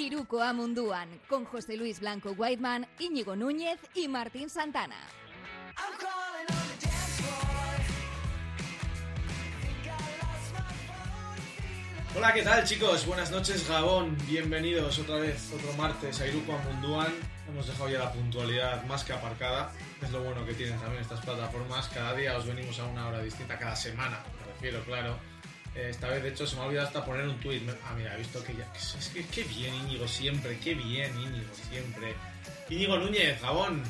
[0.00, 4.96] Iruko Amunduan, con José Luis Blanco Whiteman, Íñigo Núñez y Martín Santana.
[12.16, 13.04] Hola, ¿qué tal chicos?
[13.06, 14.16] Buenas noches, Gabón.
[14.26, 17.12] Bienvenidos otra vez, otro martes a Iruko Amunduan.
[17.46, 19.70] Hemos dejado ya la puntualidad más que aparcada.
[20.00, 21.88] Es lo bueno que tienen también estas plataformas.
[21.88, 25.29] Cada día os venimos a una hora distinta, cada semana, me refiero, claro.
[25.74, 27.62] Eh, esta vez, de hecho, se me ha olvidado hasta poner un tweet.
[27.84, 28.66] Ah, mira, he visto que ya.
[28.74, 30.58] Es que qué bien, Íñigo, siempre.
[30.58, 32.14] Qué bien, Íñigo, siempre.
[32.68, 33.82] Íñigo Núñez, Gabón.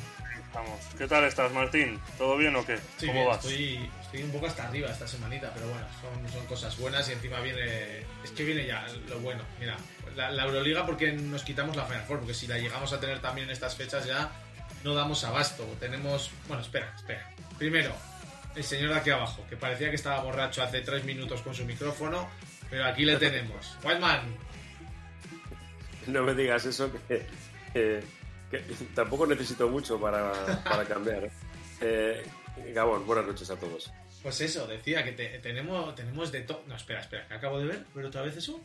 [0.53, 0.79] Vamos.
[0.97, 1.99] ¿Qué tal estás, Martín?
[2.17, 2.77] ¿Todo bien o qué?
[2.97, 3.37] Sí, ¿Cómo bien, vas?
[3.37, 7.13] Estoy, estoy un poco hasta arriba esta semanita, pero bueno, son, son cosas buenas y
[7.13, 7.99] encima viene.
[8.23, 9.43] Es que viene ya lo bueno.
[9.59, 9.77] Mira,
[10.15, 13.21] la, la Euroliga, porque nos quitamos la Final Four, porque si la llegamos a tener
[13.21, 14.29] también en estas fechas ya
[14.83, 15.63] no damos abasto.
[15.79, 16.31] Tenemos.
[16.47, 17.29] Bueno, espera, espera.
[17.57, 17.95] Primero,
[18.55, 21.65] el señor de aquí abajo, que parecía que estaba borracho hace tres minutos con su
[21.65, 22.29] micrófono,
[22.69, 23.77] pero aquí le tenemos.
[23.83, 24.35] Whiteman,
[26.07, 27.25] No me digas eso, que,
[27.73, 28.03] que-
[28.49, 28.57] que
[28.95, 31.29] tampoco necesito mucho para, para cambiar.
[31.79, 32.25] Eh,
[32.73, 33.91] Gabón, buenas noches a todos.
[34.21, 36.63] pues eso, decía que te- tenemos, tenemos de todo.
[36.67, 38.59] No, espera, espera, que acabo de ver, pero otra vez eso.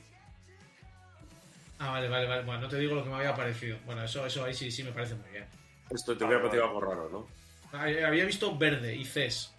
[1.78, 2.42] Ah, vale, vale, vale.
[2.42, 3.78] Bueno, no te digo lo que me había parecido.
[3.84, 5.44] Bueno, eso, eso ahí sí, sí me parece muy bien.
[5.90, 7.28] Esto te hubiera parecido algo raro, ¿no?
[7.72, 9.52] Ah, Había visto verde y CES.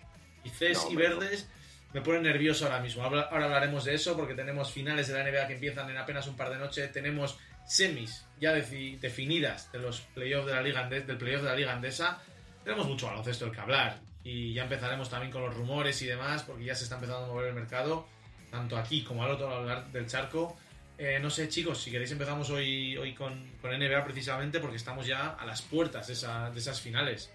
[0.43, 1.19] Y CES No, y hombre, no.
[1.19, 1.49] verdes
[1.93, 3.03] me ponen nervioso ahora mismo.
[3.03, 6.35] Ahora hablaremos de eso porque tenemos finales de la NBA que empiezan en apenas un
[6.35, 6.91] par de noches.
[6.91, 11.49] Tenemos semis ya defi- definidas de los playoffs de la liga Ande- del playoff de
[11.49, 12.21] la liga andesa.
[12.63, 13.99] Tenemos mucho baloncesto del que hablar.
[14.23, 17.27] Y ya empezaremos también con los rumores y demás porque ya se está empezando a
[17.27, 18.07] mover el mercado.
[18.51, 20.57] Tanto aquí como al otro lado del charco.
[20.97, 25.05] Eh, no sé, chicos, si queréis empezamos hoy, hoy con, con NBA precisamente porque estamos
[25.05, 27.31] ya a las puertas de, esa- de esas finales.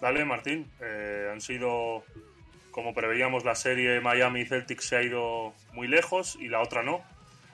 [0.00, 0.70] Dale, Martín.
[0.80, 2.04] Eh, han sido,
[2.70, 7.02] como preveíamos, la serie Miami Celtics se ha ido muy lejos y la otra no.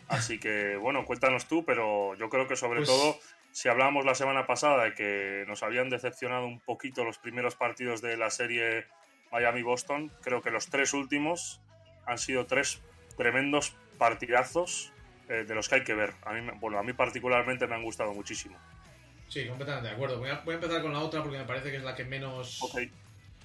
[0.08, 3.18] Así que, bueno, cuéntanos tú, pero yo creo que sobre Pues- todo,
[3.52, 8.02] si hablábamos la semana pasada de que nos habían decepcionado un poquito los primeros partidos
[8.02, 8.84] de la serie
[9.32, 11.60] Miami-Boston, creo que los tres últimos
[12.06, 12.82] han sido tres
[13.16, 14.92] tremendos partidazos
[15.30, 16.12] eh, de los que hay que ver.
[16.26, 18.58] A mí, bueno, a mí particularmente me han gustado muchísimo.
[19.34, 20.18] Sí, completamente de acuerdo.
[20.20, 22.04] Voy a, voy a empezar con la otra porque me parece que es la que
[22.04, 22.78] menos, Ok.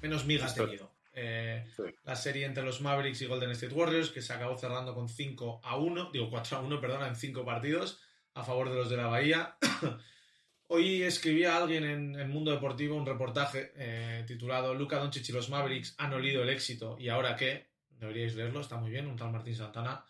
[0.03, 0.91] menos migas ha tenido.
[1.13, 1.81] Eh, Sí.
[2.03, 5.61] La serie entre los Mavericks y Golden State Warriors, que se acabó cerrando con 5
[5.63, 7.99] a 1, digo 4 a 1, perdona, en 5 partidos
[8.35, 9.57] a favor de los de la Bahía.
[10.67, 15.49] Hoy escribía alguien en el Mundo Deportivo un reportaje eh, titulado Luca Doncic y los
[15.49, 17.67] Mavericks han olido el éxito y ahora qué.
[17.89, 20.05] Deberíais leerlo, está muy bien, un tal Martín Santana.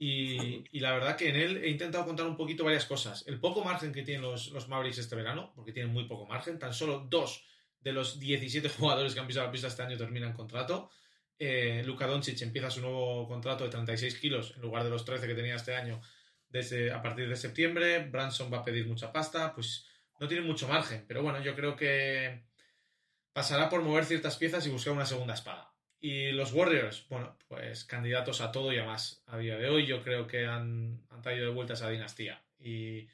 [0.00, 3.24] Y, la verdad que en él he intentado contar un poquito varias cosas.
[3.26, 6.58] El poco margen que tienen los, los Mavericks este verano, porque tienen muy poco margen,
[6.58, 7.44] tan solo dos
[7.80, 10.90] de los 17 jugadores que han pisado la pista este año terminan contrato.
[11.38, 15.26] Eh, Luka Doncic empieza su nuevo contrato de 36 kilos en lugar de los 13
[15.26, 16.00] que tenía este año
[16.48, 17.98] desde, a partir de septiembre.
[18.06, 19.86] Branson va a pedir mucha pasta, pues
[20.20, 22.44] no tiene mucho margen, pero bueno, yo creo que
[23.32, 25.72] pasará por mover ciertas piezas y buscar una segunda espada.
[26.00, 29.86] Y los Warriors, bueno, pues candidatos a todo y a más a día de hoy.
[29.86, 32.40] Yo creo que han, han traído de vuelta esa dinastía.
[32.60, 33.08] Y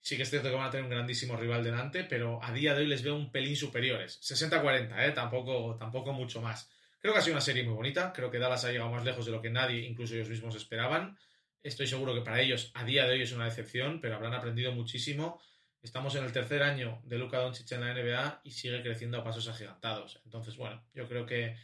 [0.00, 2.74] sí que es cierto que van a tener un grandísimo rival delante, pero a día
[2.74, 4.20] de hoy les veo un pelín superiores.
[4.22, 5.12] 60-40, ¿eh?
[5.12, 6.70] Tampoco, tampoco mucho más.
[6.98, 8.12] Creo que ha sido una serie muy bonita.
[8.12, 11.16] Creo que Dallas ha llegado más lejos de lo que nadie, incluso ellos mismos, esperaban.
[11.62, 14.72] Estoy seguro que para ellos a día de hoy es una decepción, pero habrán aprendido
[14.72, 15.40] muchísimo.
[15.82, 19.24] Estamos en el tercer año de Luka Doncic en la NBA y sigue creciendo a
[19.24, 20.20] pasos agigantados.
[20.24, 21.56] Entonces, bueno, yo creo que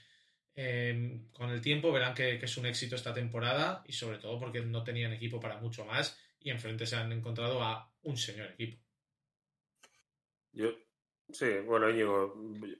[0.56, 4.38] eh, con el tiempo verán que, que es un éxito esta temporada y sobre todo
[4.38, 8.52] porque no tenían equipo para mucho más y enfrente se han encontrado a un señor
[8.52, 8.82] equipo.
[10.52, 10.70] Yo,
[11.30, 12.34] sí, bueno, Íñigo,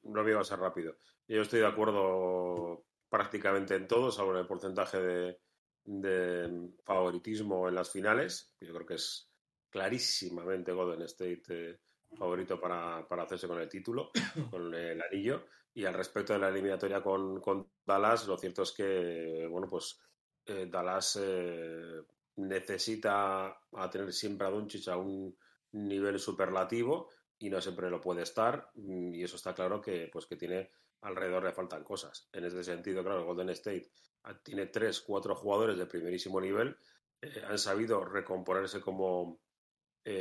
[0.04, 0.96] no voy a ser rápido.
[1.26, 5.38] Yo estoy de acuerdo prácticamente en todo, salvo en el porcentaje de,
[5.84, 8.54] de favoritismo en las finales.
[8.60, 9.30] Yo creo que es
[9.70, 11.80] clarísimamente Golden State eh,
[12.16, 14.10] favorito para, para hacerse con el título,
[14.50, 15.46] con el anillo.
[15.74, 19.98] Y al respecto de la eliminatoria con, con Dallas, lo cierto es que, bueno, pues
[20.46, 22.02] eh, Dallas eh,
[22.36, 23.58] necesita
[23.90, 25.36] tener siempre a Doncic a un
[25.72, 30.26] nivel superlativo y no siempre lo puede estar mm, y eso está claro que pues
[30.26, 32.28] que tiene alrededor le faltan cosas.
[32.32, 33.90] En ese sentido claro Golden State
[34.24, 36.76] ah, tiene tres cuatro jugadores de primerísimo nivel
[37.22, 39.40] eh, han sabido recomponerse como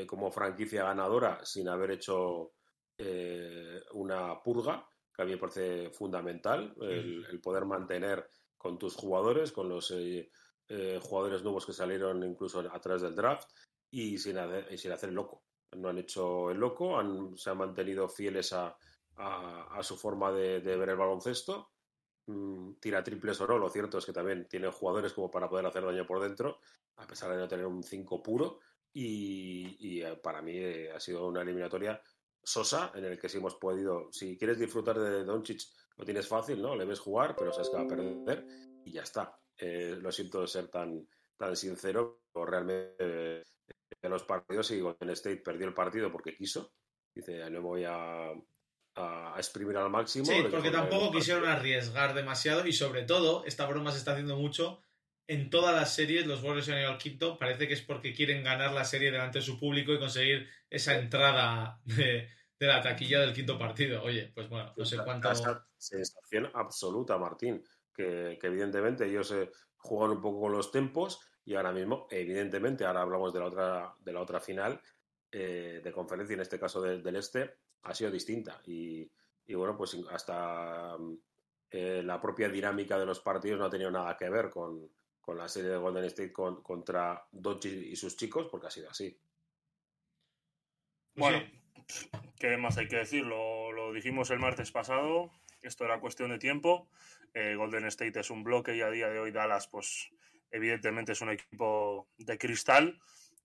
[0.07, 2.53] como franquicia ganadora sin haber hecho
[3.91, 8.27] una purga que a mí me parece fundamental el, el poder mantener
[8.57, 10.29] con tus jugadores con los eh,
[10.69, 13.49] eh, jugadores nuevos que salieron incluso a través del draft
[13.91, 15.43] y sin hacer, y sin hacer el loco
[15.75, 18.77] no han hecho el loco, han, se han mantenido fieles a,
[19.15, 21.71] a, a su forma de, de, ver el baloncesto.
[22.27, 25.65] Mm, tira triples o no, lo cierto es que también tiene jugadores como para poder
[25.65, 26.59] hacer daño por dentro,
[26.97, 28.59] a pesar de no tener un 5 puro.
[28.93, 30.55] y, eh, para mí
[30.93, 31.99] ha sido una eliminatoria
[32.43, 35.61] sosa en el que sí hemos podido, si quieres disfrutar de Doncic,
[35.97, 36.75] lo tienes fácil, ¿no?
[36.75, 38.45] Le ves jugar, pero sabes que va a perder
[38.83, 39.37] y ya está.
[39.57, 41.07] Eh, lo siento de ser tan,
[41.37, 43.43] tan sincero, pero realmente
[44.01, 46.73] en los partidos y Golden State perdió el partido porque quiso.
[47.15, 48.31] Dice, no voy a,
[48.95, 50.25] a exprimir al máximo.
[50.25, 54.81] Sí, porque tampoco quisieron arriesgar demasiado y sobre todo, esta broma se está haciendo mucho.
[55.25, 57.37] En todas las series, los Warriors han ido al quinto.
[57.37, 60.97] Parece que es porque quieren ganar la serie delante de su público y conseguir esa
[60.97, 62.29] entrada de,
[62.59, 64.03] la taquilla del quinto partido.
[64.03, 65.29] Oye, pues bueno, no sé cuánto.
[65.77, 67.63] Sensación absoluta, Martín.
[67.93, 73.01] Que, evidentemente ellos se juegan un poco con los tempos y ahora mismo, evidentemente, ahora
[73.01, 74.81] hablamos de la otra, de la otra final
[75.31, 78.61] eh, de conferencia, en este caso del este, ha sido distinta.
[78.65, 79.09] Y,
[79.53, 80.97] bueno, pues hasta
[81.69, 84.89] eh, la propia dinámica de los partidos no ha tenido nada que ver con,
[85.27, 89.17] la serie de Golden State contra Doncic y sus chicos, porque ha sido así.
[91.15, 91.43] Bueno,
[92.39, 93.23] ¿qué más hay que decir?
[93.23, 95.31] Lo, dijimos el martes pasado,
[95.61, 96.89] esto era cuestión de tiempo.
[97.33, 100.09] Eh, Golden State es un bloque y a día de hoy Dallas, pues
[100.51, 102.99] evidentemente es un equipo de cristal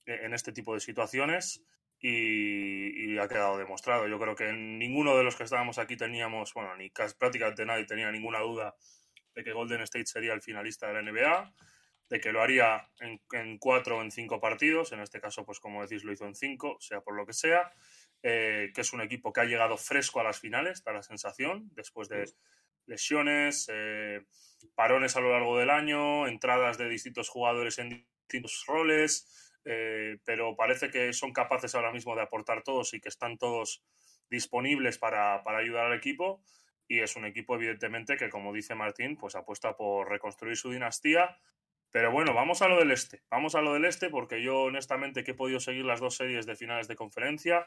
[0.07, 1.63] eh, en este tipo de situaciones
[2.01, 4.07] y, ha quedado demostrado.
[4.07, 8.11] Yo creo que ninguno de los que estábamos aquí teníamos, bueno, ni prácticamente nadie tenía
[8.13, 8.77] ninguna duda
[9.35, 11.55] de que Golden State sería el finalista de la NBA,
[12.09, 15.83] de que lo haría en, cuatro o en cinco partidos, en este caso, pues como
[15.83, 17.71] decís, lo hizo en cinco, sea por lo que sea,
[18.23, 21.69] eh, que es un equipo que ha llegado fresco a las finales, da la sensación,
[21.75, 22.25] después de
[22.87, 24.25] lesiones, eh,
[24.75, 30.57] parones a lo largo del año, entradas de distintos jugadores en distintos roles, eh, pero
[30.57, 33.85] parece que son capaces ahora mismo de aportar todos y que están todos
[34.31, 36.43] disponibles para, ayudar al equipo.
[36.89, 41.39] Y es un equipo, evidentemente, que, como dice Martín, pues apuesta por reconstruir su dinastía.
[41.91, 43.23] Pero bueno, vamos a lo del este.
[43.31, 46.47] Vamos a lo del este, porque yo, honestamente, que he podido seguir las dos series
[46.47, 47.67] de finales de conferencia,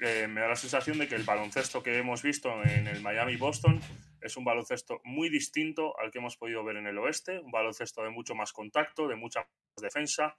[0.00, 3.80] eh, me da la sensación de que el baloncesto que hemos visto en el Miami-Boston
[4.20, 8.02] es un baloncesto muy distinto al que hemos podido ver en el oeste, un baloncesto
[8.02, 9.46] de mucho más contacto, de mucha
[9.80, 10.36] defensa,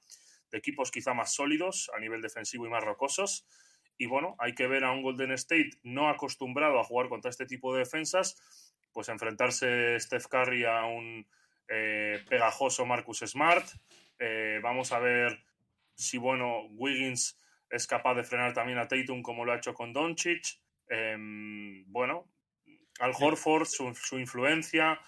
[0.52, 3.46] de equipos quizá más sólidos a nivel defensivo y más rocosos.
[3.98, 7.46] Y bueno, hay que ver a un Golden State no acostumbrado a jugar contra este
[7.46, 8.36] tipo de defensas,
[8.94, 11.26] pues enfrentarse Steph Curry a un
[11.68, 13.66] eh, pegajoso Marcus Smart.
[14.20, 15.44] Eh, vamos a ver
[15.96, 17.40] si, bueno, Wiggins
[17.70, 20.60] es capaz de frenar también a Tatum como lo ha hecho con Doncic.
[20.88, 22.28] Em, bueno,
[23.00, 25.00] Al Horford, su influencia,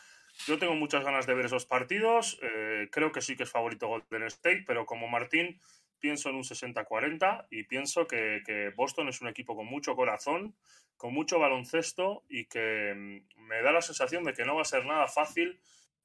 [0.46, 2.38] yo tengo muchas ganas de ver esos partidos.
[2.42, 5.60] Eh, creo que sí que es favorito Golden State, pero como Martín,
[6.00, 10.56] pienso en un 60-40 y pienso que, que, Boston es un equipo con mucho corazón,
[10.96, 14.66] con mucho baloncesto y que mm, me da la sensación de que no va a
[14.66, 15.60] ser nada fácil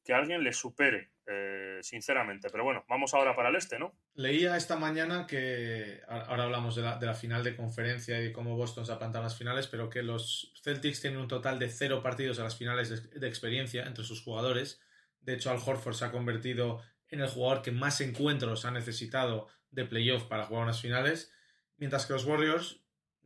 [0.04, 2.48] que alguien le supere, eh, sinceramente.
[2.50, 3.94] Pero bueno, vamos ahora para el este, ¿no?
[4.14, 8.92] Leía esta mañana que, ahora hablamos de la, final de conferencia y cómo Boston se
[8.92, 12.38] ha plantado en las finales, pero que los Celtics tienen un total de cero partidos
[12.40, 14.80] a las finales de, experiencia entre sus jugadores.
[15.20, 19.46] De hecho, Al Horford se ha convertido en el jugador que más encuentros ha necesitado
[19.70, 21.30] de playoff para jugar unas finales,
[21.76, 22.80] mientras que los Warriors,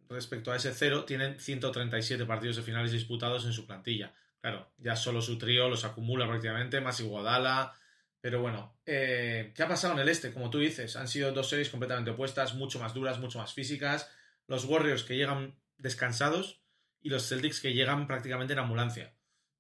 [0.09, 4.13] respecto a ese cero, tienen 137 partidos de finales disputados en su plantilla.
[4.41, 7.73] Claro, ya solo su trío los acumula prácticamente, más Iguadala.
[8.21, 10.33] Pero bueno, eh, ¿qué ha pasado en el este?
[10.33, 14.11] Como tú dices, han sido dos series completamente opuestas, mucho más duras, mucho más físicas.
[14.49, 16.61] Los Warriors que llegan descansados
[17.01, 19.16] y los Celtics que llegan prácticamente en ambulancia.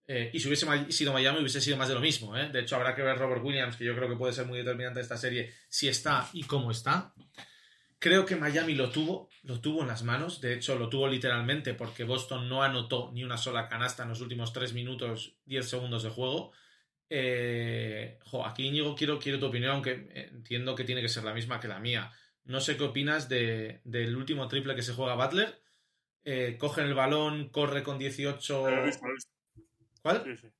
[0.09, 2.37] Eh, y si hubiese sido Miami hubiese sido más de lo mismo.
[2.37, 2.49] ¿eh?
[2.51, 5.01] De hecho, habrá que ver Robert Williams, que yo creo que puede ser muy determinante
[5.01, 7.13] esta serie, si está y cómo está.
[7.99, 11.75] Creo que Miami lo tuvo, lo tuvo en las manos, de hecho lo tuvo literalmente
[11.75, 16.03] porque Boston no anotó ni una sola canasta en los últimos 3 minutos 10 segundos
[16.03, 16.53] de juego.
[17.09, 21.59] Eh, aquí Íñigo quiero, quiero tu opinión, aunque entiendo que tiene que ser la misma
[21.59, 22.13] que la mía.
[22.45, 25.61] No sé qué opinas de, del último triple que se juega Butler.
[26.25, 28.71] Eh, cogen el balón, corre con 18...
[28.71, 29.36] Lo he visto, lo he visto.
[30.07, 30.23] ¿Cuál?
[30.23, 30.53] Sí, sí.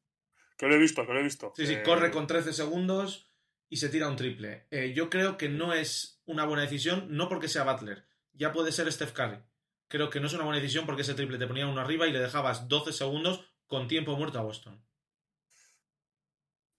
[0.59, 1.53] Que lo he visto, que lo he visto.
[1.55, 3.31] Sí, sí, eh, corre con 13 segundos
[3.69, 4.67] y se tira un triple.
[4.73, 8.73] Eh, yo creo que no es una buena decisión, no porque sea Butler, ya puede
[8.73, 9.39] ser Steph Curry.
[9.87, 12.13] Creo que no es una buena decisión porque ese triple te ponía uno arriba y
[12.13, 14.85] le dejabas 12 segundos con tiempo muerto a Boston.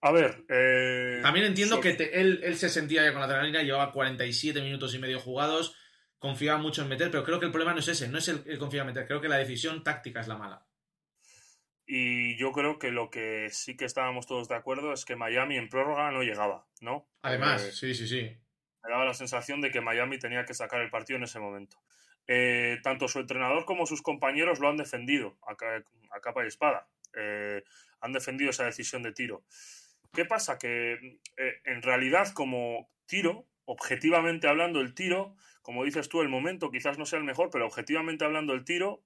[0.02, 0.44] A ver.
[0.50, 4.94] Eh, También entiendo que él, él, se sentía ya con la adrenalina, llevaba 47 minutos
[4.94, 5.74] y medio jugados,
[6.20, 8.44] confiaba mucho en meter, pero creo que el problema no es ese, no es el,
[8.46, 10.68] el confiar en meter, creo que la decisión táctica es la mala.
[11.89, 15.56] Y yo creo que lo que sí que estábamos todos de acuerdo es que Miami
[15.56, 17.08] en prórroga no llegaba, ¿no?
[17.22, 18.24] Además, eh, sí, sí, sí.
[18.84, 21.77] Me daba la sensación de que Miami tenía que sacar el partido en ese momento.
[22.27, 25.56] Eh, tanto su entrenador como sus compañeros lo han defendido a,
[26.20, 26.89] capa y espada.
[27.15, 27.63] Eh,
[28.01, 29.46] han defendido esa decisión de tiro.
[30.13, 30.58] ¿Qué pasa?
[30.58, 36.98] Que en realidad como tiro, objetivamente hablando, el tiro, como dices tú, el momento quizás
[36.98, 39.03] no sea el mejor, pero objetivamente hablando, el tiro,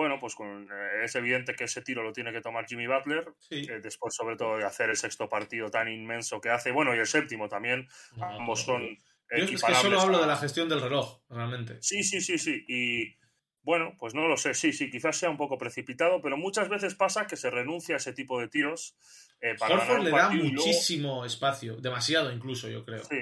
[0.00, 3.34] bueno, pues con, eh, es evidente que ese tiro lo tiene que tomar Jimmy Butler,
[3.50, 6.98] eh, después sobre todo de hacer el sexto partido tan inmenso que hace, bueno, y
[6.98, 7.86] el séptimo también,
[8.18, 8.80] ambos son...
[8.88, 11.76] Yo es que solo hablo de la gestión del reloj, realmente.
[11.82, 12.64] Sí, sí, sí, sí.
[12.66, 13.14] Y
[13.60, 16.94] bueno, pues no lo sé, sí, sí, quizás sea un poco precipitado, pero muchas veces
[16.94, 18.96] pasa que se renuncia a ese tipo de tiros.
[19.42, 23.04] Eh, para le da muchísimo espacio, demasiado incluso, yo creo.
[23.04, 23.18] Sí,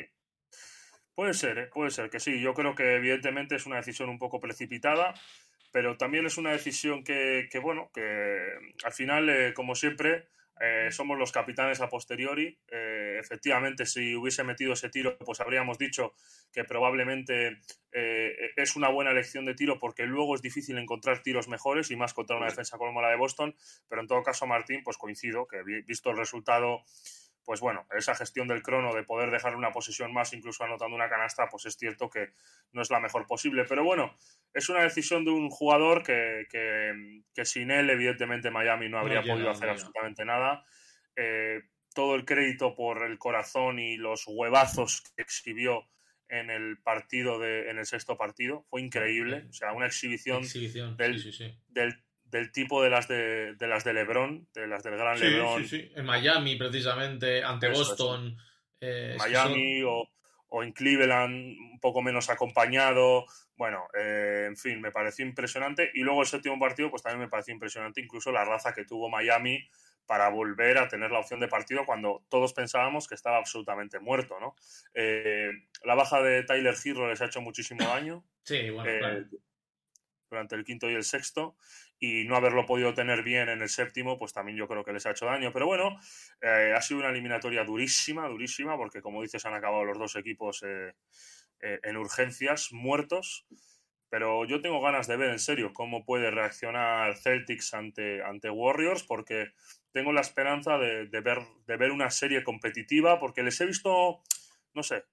[1.18, 1.66] Puede ser, ¿eh?
[1.74, 2.40] puede ser que sí.
[2.40, 5.14] Yo creo que evidentemente es una decisión un poco precipitada,
[5.78, 8.48] pero también es una decisión que, bueno, que
[8.82, 10.26] al final, eh, como siempre,
[10.60, 12.58] eh, somos los capitanes a posteriori.
[12.68, 16.14] efectivamente, si hubiese metido ese tiro, pues habríamos dicho
[16.52, 17.58] que probablemente
[17.92, 22.12] es una buena elección de tiro porque luego es difícil encontrar tiros mejores y más
[22.12, 23.54] contra una defensa como la de Boston.
[23.88, 26.82] Pero en todo caso, Martín, pues coincido que visto el resultado
[27.48, 31.08] pues bueno, esa gestión del crono de poder dejar una posición más, incluso anotando una
[31.08, 32.34] canasta, pues es cierto que
[32.72, 33.64] no es la mejor posible.
[33.64, 34.14] Pero bueno,
[34.52, 36.44] es una decisión de un jugador que,
[37.44, 40.62] sin él, evidentemente, Miami no habría podido hacer absolutamente nada.
[41.16, 41.62] Eh,
[41.94, 45.88] todo el crédito por el corazón y los huevazos que exhibió
[46.28, 49.46] en el partido de, en el sexto partido fue increíble.
[49.48, 50.42] O sea, una exhibición,
[50.98, 55.18] del, del del tipo de las de, de, las de LeBron, de las del gran
[55.18, 55.62] LeBron.
[55.62, 58.36] Sí, sí, en Miami precisamente, ante Boston.
[58.80, 60.08] Eh, Miami o,
[60.48, 63.24] o, en Cleveland, un poco menos acompañado.
[63.56, 65.90] Bueno, eh, en fin, me pareció impresionante.
[65.94, 69.08] Y luego el séptimo partido, pues también me pareció impresionante incluso la raza que tuvo
[69.08, 69.68] Miami
[70.06, 74.40] para volver a tener la opción de partido cuando todos pensábamos que estaba absolutamente muerto,
[74.40, 74.56] ¿no?
[74.94, 75.50] Eh,
[75.84, 78.24] la baja de Tyler Hero les ha hecho muchísimo daño.
[78.42, 79.28] Sí, bueno,
[80.30, 81.56] Durante el quinto y el sexto
[82.00, 85.04] y no haberlo podido tener bien en el séptimo, pues también yo creo que les
[85.06, 85.52] ha hecho daño.
[85.52, 85.98] Pero bueno,
[86.40, 90.62] eh, ha sido una eliminatoria durísima, durísima, porque como dices, han acabado los dos equipos
[90.64, 90.92] eh,
[91.60, 93.46] eh, en urgencias, muertos.
[94.10, 99.02] Pero yo tengo ganas de ver en serio cómo puede reaccionar Celtics ante, ante Warriors,
[99.02, 99.52] porque
[99.92, 104.22] tengo la esperanza de, ver, de ver una serie competitiva, porque les he visto,
[104.72, 105.04] no sé,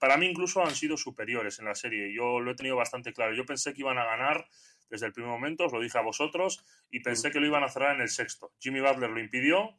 [0.00, 2.12] para mí incluso han sido superiores en la serie.
[2.12, 3.34] Yo lo he tenido bastante claro.
[3.34, 4.48] Yo pensé que iban a ganar
[4.90, 7.68] desde el primer momento, os lo dije a vosotros, y pensé que lo iban a
[7.68, 8.52] cerrar en el sexto.
[8.60, 9.78] Jimmy Butler lo impidió,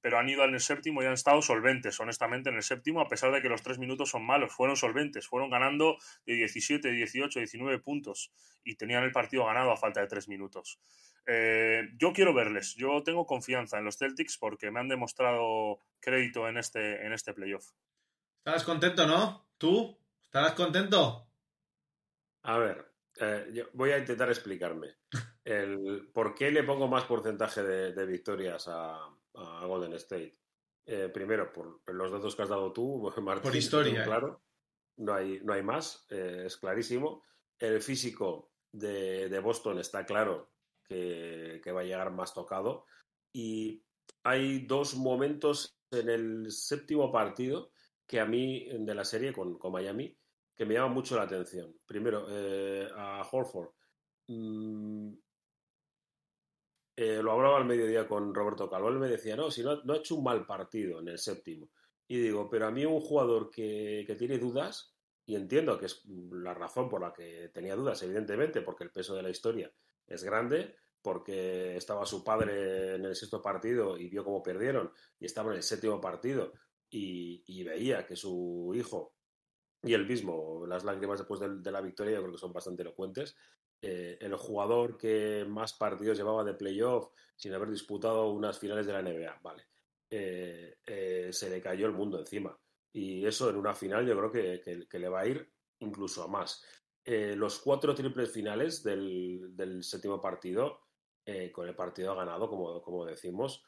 [0.00, 3.08] pero han ido en el séptimo y han estado solventes, honestamente, en el séptimo, a
[3.08, 7.40] pesar de que los tres minutos son malos, fueron solventes, fueron ganando de 17, 18,
[7.40, 8.32] 19 puntos
[8.64, 10.80] y tenían el partido ganado a falta de tres minutos.
[11.26, 16.48] Eh, yo quiero verles, yo tengo confianza en los Celtics porque me han demostrado crédito
[16.48, 17.66] en este, en este playoff.
[18.38, 19.48] ¿Estarás contento, no?
[19.58, 19.98] ¿Tú?
[20.22, 21.28] ¿Estarás contento?
[22.42, 24.96] A ver, eh, voy a intentar explicarme.
[25.44, 29.14] El, ¿Por qué le pongo más porcentaje de, victorias a,
[29.66, 30.38] Golden State?
[30.86, 33.42] Eh, primero, por los datos que has dado tú, Martín.
[33.42, 34.04] Por historia.
[34.04, 34.42] Claro,
[34.98, 37.22] no hay, no hay más, eh, es clarísimo.
[37.58, 40.52] El físico de, Boston está claro
[40.84, 42.86] que, va a llegar más tocado.
[43.32, 43.82] Y
[44.22, 47.72] hay dos momentos en el séptimo partido
[48.06, 50.17] que a mí, de la serie con, con Miami,
[50.58, 51.72] que me llama mucho la atención.
[51.86, 53.70] Primero, eh, a Horford.
[54.26, 55.12] Mm,
[56.96, 58.88] eh, lo hablaba al mediodía con Roberto Calvo.
[58.88, 61.70] Él me decía, no, si no, no, ha hecho un mal partido en el séptimo.
[62.08, 66.02] Y digo, pero a mí un jugador que, que tiene dudas, y entiendo que es
[66.32, 69.72] la razón por la que tenía dudas, evidentemente, porque el peso de la historia
[70.08, 75.26] es grande, porque estaba su padre en el sexto partido y vio cómo perdieron, y
[75.26, 76.52] estaba en el séptimo partido
[76.90, 79.17] y veía que su hijo
[79.82, 83.36] y el mismo, las lágrimas después de, la victoria, yo creo que son bastante elocuentes.
[83.80, 88.92] Eh, el jugador que más partidos llevaba de playoff sin haber disputado unas finales de
[88.92, 89.68] la NBA, vale.
[90.10, 92.58] Eh, eh, se le cayó el mundo encima.
[92.92, 95.48] Y eso en una final yo creo que, le va a ir
[95.80, 96.64] incluso a más.
[97.04, 100.80] los cuatro triples finales del, del séptimo partido,
[101.52, 103.62] con el partido ganado, como, como decimos,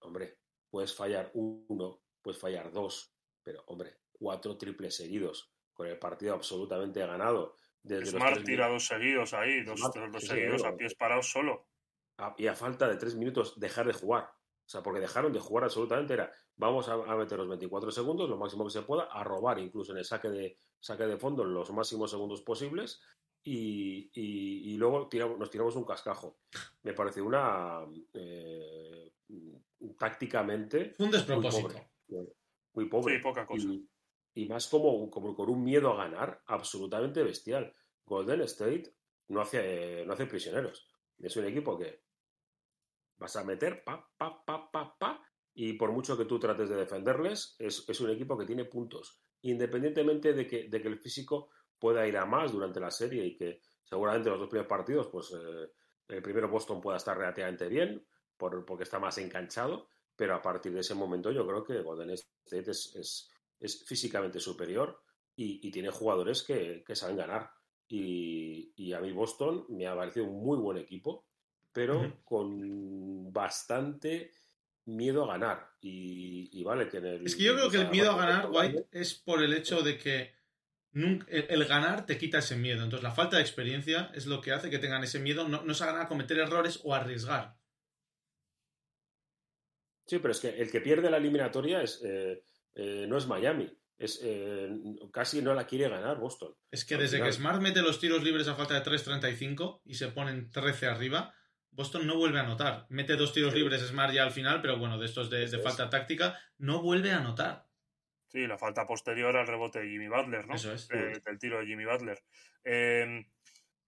[0.00, 6.34] hombre, puedes fallar uno, puedes fallar dos, pero hombre, cuatro triples seguidos, con el partido
[6.34, 7.56] absolutamente ganado.
[7.82, 9.80] Desde Smart tira dos seguidos ahí, dos,
[10.20, 11.66] seguidos a pies parados solo.
[12.36, 14.32] y a falta de tres minutos dejar de jugar.
[14.64, 18.36] O sea, porque dejaron de jugar absolutamente, era vamos a, meter los 24 segundos, lo
[18.36, 21.72] máximo que se pueda, a robar incluso en el saque de, saque de fondo los
[21.72, 23.02] máximos segundos posibles
[23.42, 26.38] y, luego nos tiramos un cascajo.
[26.84, 27.80] Me parece una
[28.14, 29.12] eh,
[29.98, 31.74] tácticamente un despropósito.
[32.74, 33.16] Muy pobre.
[33.16, 33.88] Sí, poca cosa y
[34.48, 37.72] más como, como con un miedo a ganar absolutamente bestial.
[38.04, 38.94] Golden State
[39.28, 40.88] no hace, no hace prisioneros.
[41.18, 42.02] Es un equipo que
[43.18, 45.22] vas a meter pa, pa, pa, pa, pa,
[45.54, 49.22] y por mucho que tú trates de defenderles, es, un equipo que tiene puntos.
[49.42, 53.36] independientemente de que, de que el físico pueda ir a más durante la serie y
[53.36, 55.72] que seguramente los dos primeros partidos, pues eh,
[56.08, 60.72] el primero Boston pueda estar relativamente bien por, porque está más enganchado, pero a partir
[60.72, 63.31] de ese momento yo creo que Golden State es, es,
[63.68, 65.02] físicamente superior
[65.36, 67.50] y, tiene jugadores que, que saben ganar.
[67.88, 71.26] Y, y, a mí Boston me ha parecido un muy buen equipo,
[71.72, 74.32] pero con bastante
[74.86, 75.70] miedo a ganar.
[75.80, 79.42] Y, vale, que Es que yo creo que el miedo a ganar, White, es por
[79.42, 80.32] el hecho de que
[80.94, 82.82] el, ganar te quita ese miedo.
[82.82, 85.48] Entonces, la falta de experiencia es lo que hace que tengan ese miedo.
[85.48, 87.56] No, no se hagan a cometer errores o arriesgar.
[90.06, 93.70] Sí, pero es que el que pierde la eliminatoria es, eh, eh, no es Miami.
[93.98, 94.68] Es, eh,
[95.12, 96.54] casi no la quiere ganar Boston.
[96.70, 100.08] Es que desde que Smart mete los tiros libres a falta de 3.35 y se
[100.08, 101.34] ponen 13 arriba,
[101.70, 102.86] Boston no vuelve a anotar.
[102.88, 106.36] Mete dos tiros libres Smart ya al final, pero bueno, de estos de, falta táctica,
[106.58, 107.66] no vuelve a anotar.
[108.28, 110.54] Sí, la falta posterior al rebote de Jimmy Butler, ¿no?
[110.54, 110.88] Eso es.
[110.88, 112.18] del tiro de Jimmy Butler.
[112.64, 113.30] Em,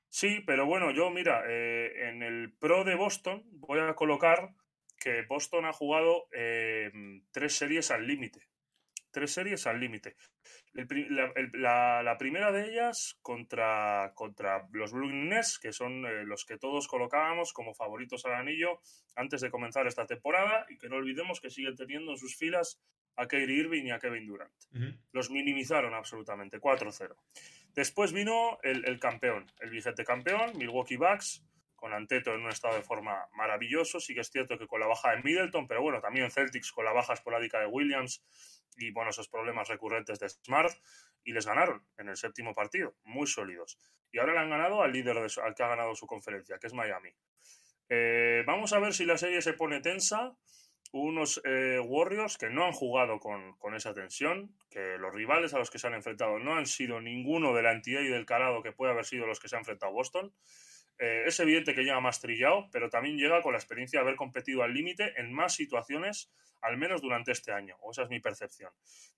[0.09, 4.55] sí, pero bueno, yo mira, en el pro de Boston voy a colocar
[5.05, 8.41] que Boston ha jugado em, tres series al límite.
[9.15, 10.17] Tres series al límite.
[10.73, 16.89] La, primera de ellas contra, contra los Blue Nets, que son eh, los que todos
[16.89, 18.81] colocábamos como favoritos al anillo
[19.15, 22.83] antes de comenzar esta temporada, y que no olvidemos que siguen teniendo en sus filas
[23.15, 24.53] a Kyrie Irving y a Kevin Durant.
[25.13, 27.15] Los minimizaron absolutamente, 4-0.
[27.73, 31.45] Después vino el, el campeón, el vigente campeón, Milwaukee Bucks,
[31.85, 34.01] con Anteto en un estado de forma maravilloso.
[34.01, 36.85] Sí que es cierto que con la baja de Middleton, pero bueno, también Celtics con
[36.85, 38.25] la baja esporádica de Williams
[38.77, 40.73] y bueno, esos problemas recurrentes de Smart.
[41.27, 43.79] Y les ganaron en el séptimo partido, muy sólidos.
[44.13, 46.67] Y ahora le han ganado al líder de al que ha ganado su conferencia, que
[46.67, 47.11] es Miami.
[47.89, 50.37] Eh, vamos a ver si la serie se pone tensa.
[50.93, 55.59] Unos eh, Warriors que no han jugado con, con, esa tensión, que los rivales a
[55.59, 58.63] los que se han enfrentado no han sido ninguno de la entidad y del calado
[58.63, 60.33] que puede haber sido los que se han enfrentado Boston.
[60.99, 64.17] Eh, es evidente que llega más trillado, pero también llega con la experiencia de haber
[64.17, 66.31] competido al límite en más situaciones,
[66.63, 68.71] al menos durante este año, o esa es mi percepción.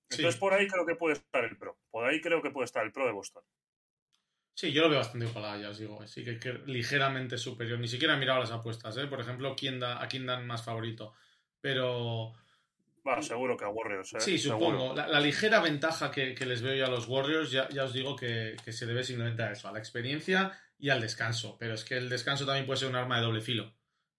[0.09, 1.77] Entonces, por ahí creo que puede estar el pro.
[1.91, 3.43] Por ahí creo que puede estar el pro de Boston.
[4.55, 6.07] Sí, yo lo veo bastante igualado, ya os digo.
[6.07, 7.79] Sí que, ligeramente superior.
[7.79, 9.07] Ni siquiera he mirado las apuestas, ¿eh?
[9.07, 11.13] Por ejemplo, ¿quién da, a quién dan más favorito.
[11.61, 12.33] Pero.
[13.05, 14.15] Bueno, seguro que a Warriors.
[14.15, 14.21] ¿eh?
[14.21, 14.95] Sí, supongo.
[14.95, 18.73] La, ligera ventaja que, les veo yo a los Warriors, ya, os digo que, que,
[18.73, 21.57] se debe simplemente a eso, a la experiencia y al descanso.
[21.59, 23.75] Pero es que el descanso también puede ser un arma de doble filo.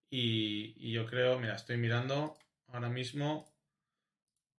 [0.10, 3.54] Y, yo creo, mira, estoy mirando ahora mismo.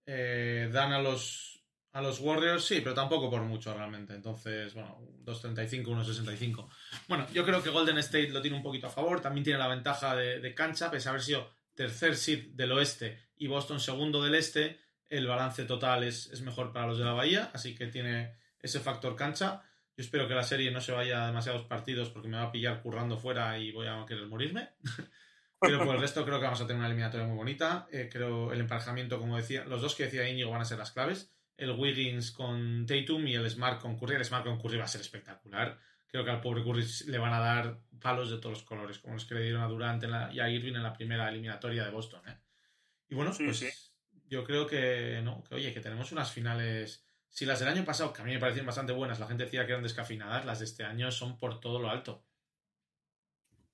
[0.06, 4.14] Eh, dan a los, a los Warriors, sí, pero tampoco por mucho realmente.
[4.14, 6.68] Entonces, bueno, 2.35, 1.65.
[7.08, 9.20] Bueno, yo creo que Golden State lo tiene un poquito a favor.
[9.20, 13.46] También tiene la ventaja de, cancha, pese a haber sido tercer seed del oeste y
[13.46, 14.80] Boston segundo del este.
[15.08, 18.80] El balance total es, es mejor para los de la Bahía, así que tiene ese
[18.80, 19.62] factor cancha.
[19.98, 22.52] Yo espero que la serie no se vaya a demasiados partidos porque me va a
[22.52, 24.68] pillar currando fuera y voy a querer morirme.
[25.60, 27.88] Pero por el resto creo que vamos a tener una eliminatoria muy bonita.
[27.90, 30.92] Eh, creo el emparejamiento, como decía, los dos que decía Íñigo van a ser las
[30.92, 31.32] claves.
[31.56, 34.14] El Wiggins con Tatum y el Smart con Curry.
[34.14, 35.76] El Smart con Curry va a ser espectacular.
[36.06, 39.14] Creo que al pobre Curry le van a dar palos de todos los colores, como
[39.14, 42.22] los que le dieron a Durant y a Irving en la primera eliminatoria de Boston.
[42.28, 42.38] ¿eh?
[43.08, 43.92] Y bueno, pues
[44.28, 48.12] yo creo que, no, que oye, que tenemos unas finales si las del año pasado,
[48.12, 50.64] que a mí me parecían bastante buenas, la gente decía que eran descafinadas, las de
[50.64, 52.24] este año son por todo lo alto.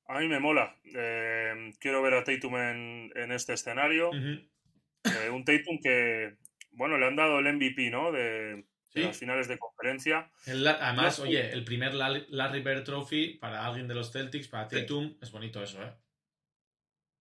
[0.06, 0.76] A mí me mola.
[0.84, 4.10] Eh, quiero ver a Tatum en, este escenario.
[4.12, 6.36] Eh, un Tatum que,
[6.72, 8.12] bueno, le han dado el MVP, ¿no?
[8.12, 10.30] De, las finales de conferencia.
[10.46, 15.32] además, oye, el primer Larry Bird Trophy para alguien de los Celtics, para Tatum, es
[15.32, 15.92] bonito eso, ¿eh?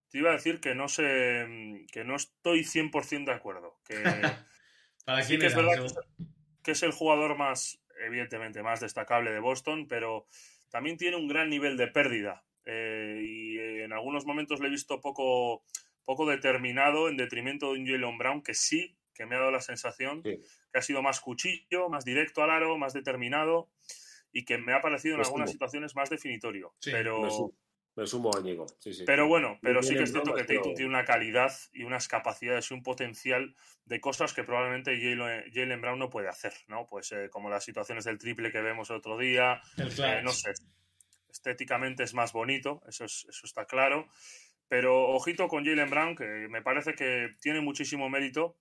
[0.08, 3.80] Te iba a decir que no sé, que no estoy 100% de acuerdo.
[3.84, 3.94] Que
[5.22, 5.84] sí que es verdad
[6.64, 10.26] que es el jugador más, evidentemente, más destacable de Boston, pero
[10.70, 12.42] también tiene un gran nivel de pérdida.
[12.64, 15.62] Eh, y en algunos momentos le he visto poco,
[16.04, 19.60] poco determinado en detrimento de un Jalen Brown que sí, que me ha dado la
[19.60, 20.40] sensación que
[20.72, 23.68] ha sido más cuchillo, más directo al aro, más determinado
[24.32, 26.74] y que me ha parecido en algunas situaciones más definitorio.
[26.82, 27.52] pero,
[27.96, 28.66] me sumo a Ñigo.
[29.06, 32.70] Pero bueno, pero sí que es cierto que Tatum tiene una calidad y unas capacidades
[32.70, 33.54] y un potencial
[33.84, 34.98] de cosas que probablemente
[35.52, 36.86] Jalen Brown no puede hacer, ¿no?
[36.86, 40.52] Pues eh, como las situaciones del triple que vemos el otro día, eh, no sé,
[41.30, 44.08] estéticamente es más bonito, eso, eso está claro.
[44.68, 48.56] Pero ojito con Jalen Brown, que me parece que tiene muchísimo mérito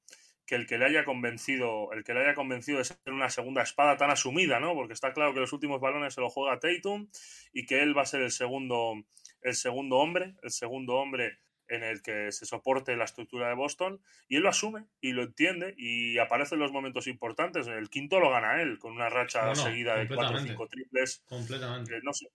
[0.45, 3.61] que el que le haya convencido, el que le haya convencido de ser una segunda
[3.61, 4.73] espada tan asumida, ¿no?
[4.73, 7.07] Porque está claro que los últimos balones se lo juega Tatum
[7.53, 8.95] y que él va a ser el segundo,
[9.43, 14.01] el segundo hombre, el segundo hombre en el que se soporte la estructura de Boston
[14.27, 17.67] y él lo asume y lo entiende y aparece en los momentos importantes.
[17.67, 21.23] El quinto lo gana él con una racha seguida de 4 o 5 triples.
[21.27, 21.97] Completamente.
[21.97, 22.27] Eh, no sé.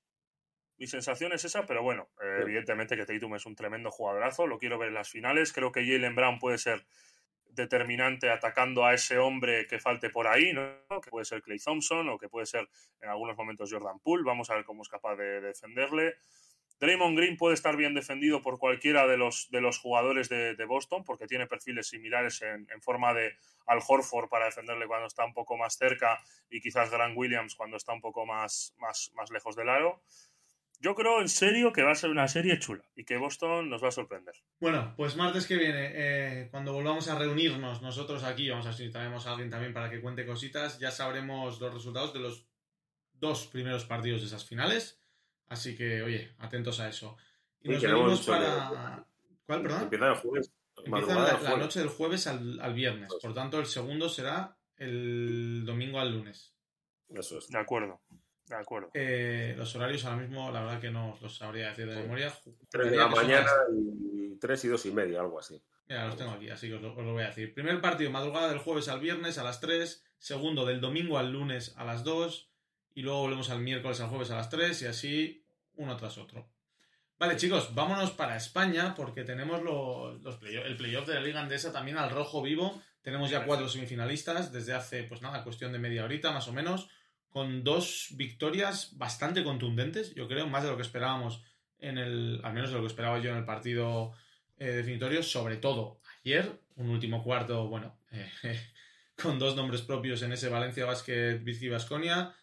[0.78, 4.58] Mi sensación es esa, pero bueno, eh, evidentemente que Tatum es un tremendo jugadorazo, lo
[4.58, 5.52] quiero ver en las finales.
[5.52, 6.86] Creo que Jalen Brown puede ser
[7.50, 10.78] determinante atacando a ese hombre que falte por ahí, ¿no?
[11.02, 12.68] que puede ser Clay Thompson o que puede ser
[13.00, 14.22] en algunos momentos Jordan Poole.
[14.24, 16.14] Vamos a ver cómo es capaz de defenderle.
[16.80, 21.04] Draymond Green puede estar bien defendido por cualquiera de los, de los jugadores de, Boston,
[21.04, 23.34] porque tiene perfiles similares en, forma de
[23.66, 27.76] Al Horford para defenderle cuando está un poco más cerca y quizás Grant Williams cuando
[27.76, 30.02] está un poco más, más, más lejos del aro.
[30.80, 33.82] Yo creo en serio que va a ser una serie chula y que Boston nos
[33.82, 34.34] va a sorprender.
[34.60, 38.76] Bueno, pues martes que viene, eh, cuando volvamos a reunirnos nosotros aquí, vamos a ver
[38.76, 42.46] si a alguien también para que cuente cositas, ya sabremos los resultados de los
[43.14, 45.02] dos primeros partidos de esas finales.
[45.48, 47.16] Así que, oye, atentos a eso.
[47.62, 49.04] Y nos venimos para.
[49.46, 49.82] ¿Cuál, perdón?
[49.82, 50.52] Empieza el jueves.
[50.84, 53.12] Empieza la, noche del jueves al, viernes.
[53.20, 56.54] Por tanto, el segundo será el domingo al lunes.
[57.08, 57.48] Eso es.
[57.48, 58.00] De acuerdo.
[58.46, 58.90] De acuerdo.
[58.94, 62.32] Eh, los horarios ahora mismo, la verdad que no los sabría decir de memoria.
[62.70, 65.60] 3 de la mañana y 3 y 2 y media, algo así.
[65.88, 67.52] Mira, los tengo aquí, así que os lo, os lo, voy a decir.
[67.54, 70.04] Primer partido, madrugada del jueves al viernes a las 3.
[70.18, 72.47] Segundo, del domingo al lunes a las 2
[72.98, 76.50] y luego volvemos al miércoles al jueves a las 3 y así uno tras otro.
[77.16, 81.96] Vale, chicos, vámonos para España porque tenemos los, el playoff de la Liga Andesa también
[81.96, 82.82] al rojo vivo.
[83.00, 86.88] Tenemos ya cuatro semifinalistas desde hace, pues nada, cuestión de media horita más o menos,
[87.28, 91.44] con dos victorias bastante contundentes, yo creo, más de lo que esperábamos
[91.78, 94.10] en el, al menos de lo que esperaba yo en el partido
[94.56, 97.96] eh, definitorio, sobre todo ayer, un último cuarto, bueno,
[99.22, 102.34] con dos nombres propios en ese Valencia Basket Vizqui Basconia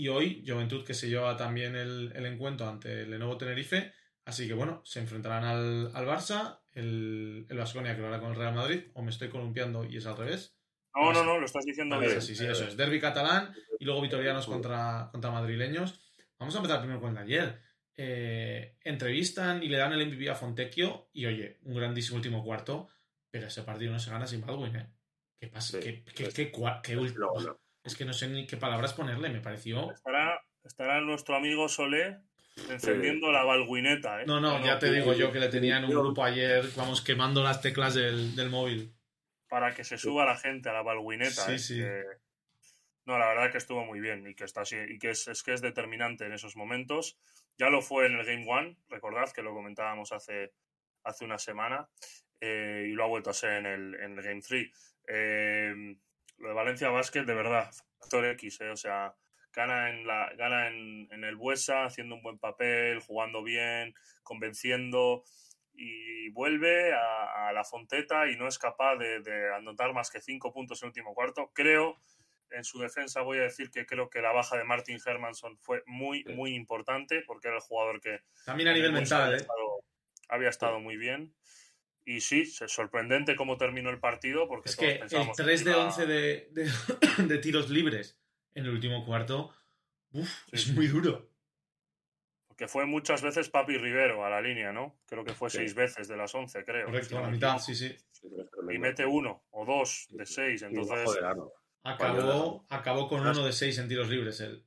[0.00, 3.92] y hoy, Juventud que se lleva también el, encuentro ante el Lenovo Tenerife.
[4.24, 8.36] Así que bueno, se enfrentarán al, Barça, el, el Vasconia que lo hará con el
[8.36, 10.56] Real Madrid, o me estoy columpiando y es al revés.
[10.94, 12.22] No, no, no, lo estás diciendo bien.
[12.22, 12.78] Sí, sí, eso es.
[12.78, 16.00] Derby catalán y luego vitorianos contra, contra madrileños.
[16.38, 17.60] Vamos a empezar primero con el de ayer.
[17.94, 22.88] Eh, entrevistan y le dan el MVP a Fontecchio y oye, un grandísimo último cuarto,
[23.30, 24.90] pero ese partido no se gana sin Baldwin, ¿eh?
[25.38, 25.78] ¿Qué pasa?
[25.78, 26.50] ¿Qué, qué, qué,
[26.82, 26.96] qué,
[27.84, 29.92] es que no sé ni qué palabras ponerle, me pareció.
[29.92, 32.18] Estará, estará nuestro amigo Solé
[32.68, 34.26] encendiendo la balguineta, ¿eh?
[34.26, 37.42] No, no, ya te digo yo que le tenía en un grupo ayer, vamos, quemando
[37.42, 38.92] las teclas del, móvil.
[39.48, 41.46] Para que se suba la gente a la balguineta.
[41.46, 41.58] Sí, ¿eh?
[41.58, 41.82] sí.
[43.06, 45.54] No, la verdad que estuvo muy bien y que está así, y que es, que
[45.54, 47.18] es determinante en esos momentos.
[47.56, 50.52] Ya lo fue en el Game One, recordad que lo comentábamos hace,
[51.04, 51.88] hace una semana,
[52.40, 54.70] eh, y lo ha vuelto a ser en el, en el Game 3.
[55.08, 55.96] Eh,
[56.40, 58.70] lo de Valencia Basket, de verdad, factor X, ¿eh?
[58.70, 59.14] o sea,
[59.52, 65.22] gana en, la, gana en, el Buesa, haciendo un buen papel, jugando bien, convenciendo
[65.72, 70.82] y vuelve a, la Fonteta y no es capaz de, anotar más que cinco puntos
[70.82, 71.50] en el último cuarto.
[71.54, 71.96] Creo,
[72.50, 75.82] en su defensa voy a decir que creo que la baja de Martin Hermanson fue
[75.86, 78.20] muy, muy importante porque era el jugador que...
[78.44, 79.46] También a nivel mental, ¿eh?
[80.28, 81.34] había estado muy bien.
[82.04, 84.48] Y sí, es sorprendente cómo terminó el partido.
[84.48, 88.18] Porque es que el 3 de 11 de, tiros libres
[88.54, 89.54] en el último cuarto
[90.50, 91.30] es muy duro.
[92.48, 94.98] Porque fue muchas veces Papi Rivero a la línea, ¿no?
[95.06, 96.86] Creo que fue seis veces de las 11, creo.
[96.86, 97.96] Correcto, a la mitad, sí, sí.
[98.70, 101.08] Y mete uno o dos de seis, entonces...
[101.82, 104.66] Acabó, acabó con uno de seis en tiros libres él.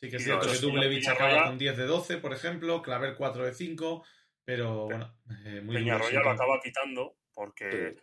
[0.00, 3.44] Sí que es cierto que Dublevich acaba con 10 de 12, por ejemplo, Claver 4
[3.44, 4.02] de 5,
[4.50, 7.96] pero bueno, eh, muy Peñarroya lo acaba quitando porque,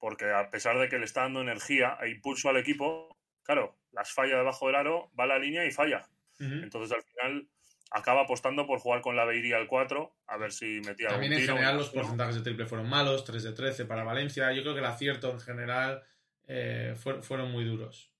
[0.00, 4.10] porque a pesar de que le está dando energía e impulso al equipo, claro, las
[4.10, 6.08] falla debajo del aro, va a la línea y falla.
[6.40, 7.46] Entonces al final
[7.92, 11.46] acaba apostando por jugar con la Beiría al 4, a ver si metía También en
[11.46, 14.50] general los porcentajes de triple fueron malos, 3 de 13 para Valencia.
[14.50, 16.02] Yo creo que el acierto en general
[16.48, 18.12] eh, fueron muy duros.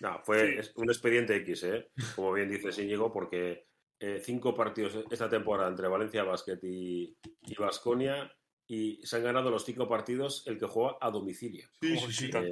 [0.00, 1.90] No, fue un expediente X, ¿eh?
[2.16, 3.69] como bien dice Íñigo, porque
[4.02, 7.14] eh, cinco partidos esta temporada entre Valencia Basket y
[7.58, 8.32] Vasconia
[8.66, 11.68] y, se han ganado los cinco partidos el que juega a domicilio.
[11.82, 12.50] Sí, sí, eh,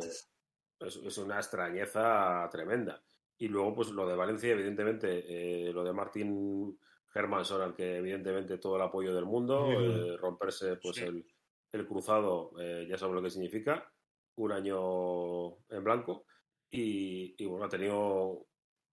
[0.79, 3.03] es, una extrañeza tremenda.
[3.39, 5.25] Y luego, pues lo de Valencia, evidentemente,
[5.69, 6.79] eh, lo de Martín
[7.15, 11.25] Germanson, al que evidentemente todo el apoyo del mundo, romperse pues el,
[11.73, 12.51] el, cruzado,
[12.87, 13.91] ya sabe lo que significa,
[14.35, 16.27] un año en blanco.
[16.71, 18.49] Y, y bueno, ha tenido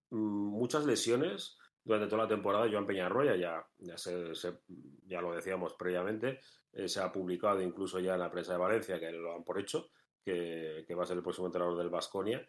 [0.08, 4.32] mm, muchas lesiones durante toda la temporada Joan Peñarroya, ya, ya, se,
[5.06, 6.40] ya lo decíamos previamente,
[6.72, 9.60] eh, se ha publicado incluso ya en la prensa de Valencia, que lo han por
[9.60, 9.90] hecho,
[10.24, 12.44] que, va a ser el próximo entrenador del Vasconia.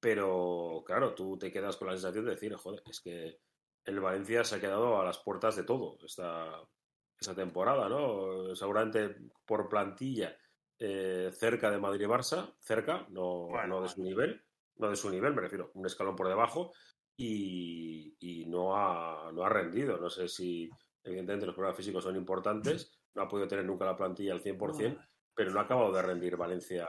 [0.00, 3.40] Pero claro, tú te quedas con la sensación de decir, joder, es que
[3.84, 6.50] el Valencia se ha quedado a las puertas de todo esta,
[7.20, 8.56] esa temporada, ¿no?
[8.56, 9.14] Seguramente
[9.44, 10.34] por plantilla
[10.78, 14.42] eh, cerca de Madrid y Barça, cerca, no, no de su nivel,
[14.76, 16.72] no de su nivel, me refiero, un escalón por debajo,
[17.20, 19.98] y, y no, ha, no ha rendido.
[19.98, 20.70] No sé si,
[21.04, 25.08] evidentemente, los problemas físicos son importantes, no ha podido tener nunca la plantilla al 100%,
[25.34, 26.88] pero no ha acabado de rendir Valencia,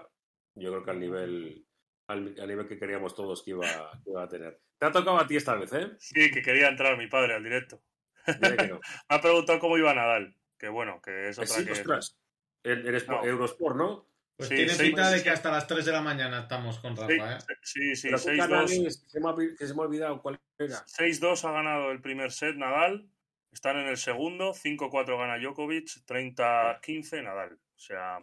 [0.55, 1.65] yo creo que al nivel
[2.07, 3.65] al, nivel que queríamos todos que iba,
[4.03, 4.59] que iba, a tener.
[4.77, 5.91] Te ha tocado a ti esta vez, ¿eh?
[5.99, 7.81] Sí, que quería entrar mi padre al directo.
[8.41, 10.35] Me ha preguntado cómo iba Nadal.
[10.57, 11.71] Que bueno, que es otra sí, que.
[11.71, 12.17] Ostras.
[12.63, 14.10] Eres Eurosport, ¿no?
[14.41, 17.33] Pues sí, tiene pinta de que hasta las 3 de la mañana estamos con Rafa,
[17.33, 17.37] ¿eh?
[17.61, 19.55] Sí, sí, 6-2.
[19.55, 20.83] Que se me ha olvidado cuál era.
[20.83, 23.07] 6-2 ha ganado el primer set Nadal.
[23.51, 24.55] Están en el segundo.
[24.55, 25.89] 5-4 gana Djokovic.
[26.07, 27.53] 30-15 Nadal.
[27.53, 28.17] O sea.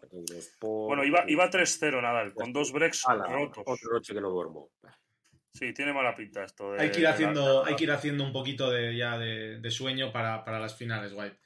[0.61, 3.63] Bueno, iba, iba 3-0 Nadal, con dos breaks rotos.
[3.65, 4.73] Otra noche que no duermo.
[5.55, 6.73] Sí, tiene mala pinta esto.
[6.73, 9.71] De, hay, que ir haciendo, hay que ir haciendo un poquito de, ya de, de
[9.71, 11.39] sueño para, para, las finales, White.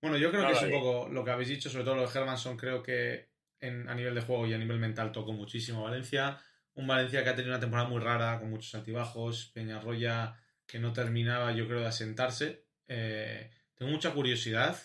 [0.00, 2.16] Bueno, yo creo que es un poco lo que habéis dicho, sobre todo lo de
[2.16, 3.29] Hermanson, creo que
[3.60, 6.38] en, a nivel de juego y a nivel mental tocó muchísimo Valencia.
[6.74, 10.34] Un Valencia que ha tenido una temporada muy rara, con muchos altibajos, Peñarroya
[10.66, 12.64] que no terminaba, yo creo, de asentarse.
[12.86, 14.76] Eh, tengo mucha curiosidad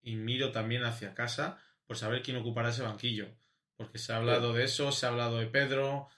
[0.00, 3.28] y miro también hacia casa por saber quién ocupará ese banquillo.
[3.74, 6.08] Porque se ha hablado de eso, se ha hablado de Pedro,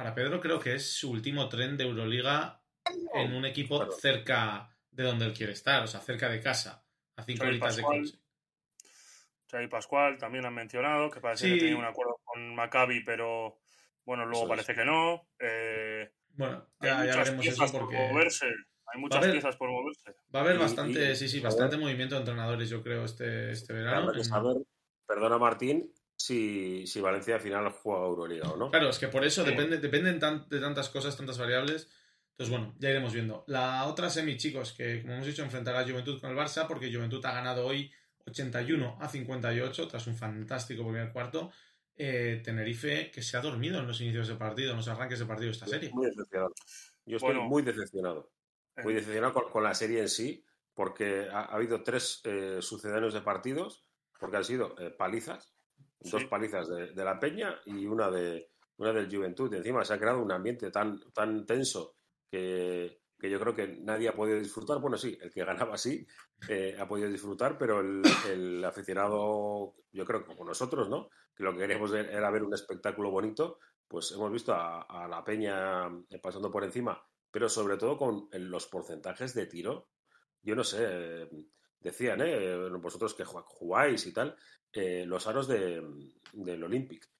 [0.00, 2.62] para Pedro creo que es su último tren de Euroliga
[3.14, 6.82] en un equipo cerca de donde él quiere estar, o sea, cerca de casa,
[7.16, 8.14] a cinco horitas de coche.
[9.50, 13.58] Xavi Pascual también han mencionado que parece que tenía un acuerdo con Maccabi, pero
[14.04, 15.28] bueno, luego parece que no.
[15.38, 17.96] Eh, bueno, ya, ya veremos eso porque...
[17.96, 18.46] Por moverse.
[18.92, 20.14] Hay muchas piezas por moverse.
[20.34, 24.12] Va a haber bastante, sí, sí, bastante movimiento de entrenadores, yo creo, este, este verano.
[25.06, 28.70] perdona Martín, si, si Valencia al final juega Euroliga o no.
[28.70, 31.88] Claro, es que por eso depende, dependen de tantas cosas, tantas variables.
[32.32, 33.44] Entonces, bueno, ya iremos viendo.
[33.46, 36.92] La otra semi, chicos, que como hemos dicho, enfrentará a Juventud con el Barça, porque
[36.92, 37.92] Juventud ha ganado hoy
[38.26, 41.50] 81 a 58, tras un fantástico primer cuarto.
[41.96, 45.26] Eh, Tenerife, que se ha dormido en los inicios de partido, en los arranques de
[45.26, 45.90] partido de esta serie.
[45.92, 46.54] Muy decepcionado.
[47.04, 48.30] Yo estoy muy decepcionado.
[48.82, 48.96] Muy eh.
[48.96, 53.84] decepcionado con, la serie en sí, porque ha, habido tres eh, sucedáneos de partidos,
[54.18, 55.54] porque han sido palizas,
[56.00, 59.52] dos palizas de, la Peña y una de una del Juventud.
[59.52, 61.96] Y encima se ha creado un ambiente tan, tan tenso
[62.30, 64.78] que, yo creo que nadie ha podido disfrutar.
[64.78, 66.06] Bueno, sí, el que ganaba sí
[66.48, 71.10] eh, ha podido disfrutar, pero el, aficionado, yo creo como nosotros, ¿no?
[71.34, 75.86] Que lo que queríamos era ver un espectáculo bonito, pues hemos visto a, la Peña
[76.08, 79.88] eh, pasando por encima, pero sobre todo con los porcentajes de tiro.
[80.42, 81.28] Yo no sé, eh,
[81.80, 82.68] decían, ¿eh?
[82.68, 84.36] Vosotros que jugáis y tal,
[84.72, 85.82] los aros de,
[86.32, 87.10] del Olympic.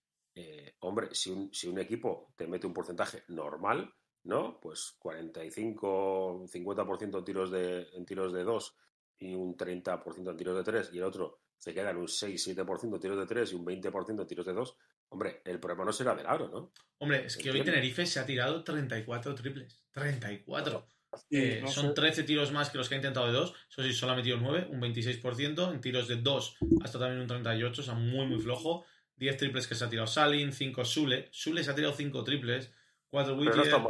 [0.79, 3.93] Hombre, si un, si un equipo te mete un porcentaje normal,
[4.25, 4.61] ¿no?
[4.61, 8.75] Pues 45, 50% en tiros de, en tiros de 2
[9.21, 12.95] y un 30% en tiros de 3 y el otro se queda en un 6-7%
[12.95, 14.77] en tiros de 3 y un 20% en tiros de 2,
[15.11, 16.73] hombre, el problema no será del aro, ¿no?
[16.99, 19.85] Hombre, es que hoy Tenerife se ha tirado 34 triples.
[19.93, 20.87] 34.
[21.31, 23.55] Eh, son 13 tiros más que los que ha intentado de 2.
[23.69, 25.73] Eso sí, solo ha metido 9, un 26%.
[25.73, 28.85] En tiros de 2 hasta también un 38, o sea, muy, muy flojo.
[29.17, 31.29] 10 triples que se ha tirado Salin, 5 Sule.
[31.31, 32.73] Sule se ha tirado 5 triples,
[33.11, 33.83] 4 Whittier.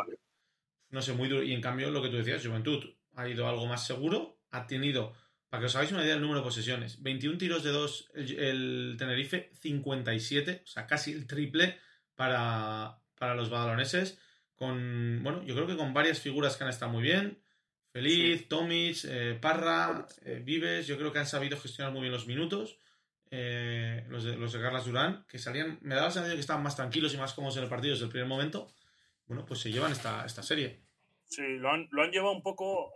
[0.91, 1.43] No, sé, muy duro.
[1.43, 4.41] Y en cambio, lo que tú decías, Juventud ha ido algo más seguro.
[4.51, 5.13] Ha tenido,
[5.49, 8.97] para que os hagáis una idea del número de posesiones, 21 tiros de 2 el,
[8.99, 11.79] Tenerife, 57, o sea, casi el triple
[12.17, 14.19] para, para los badaloneses
[14.61, 17.39] con, bueno, yo creo que con varias figuras que han estado muy bien.
[17.93, 22.27] Feliz, Tomic, eh, Parra, eh, Vives, yo creo que han sabido gestionar muy bien los
[22.27, 22.79] minutos.
[23.31, 26.63] Eh, los, de, los de Carlos Durán, que salían, me daba la sensación que estaban
[26.63, 28.71] más tranquilos y más cómodos en el partido desde el primer momento.
[29.31, 30.81] Bueno, pues se llevan esta, esta serie.
[31.25, 32.93] Sí, lo han, lo han llevado un poco.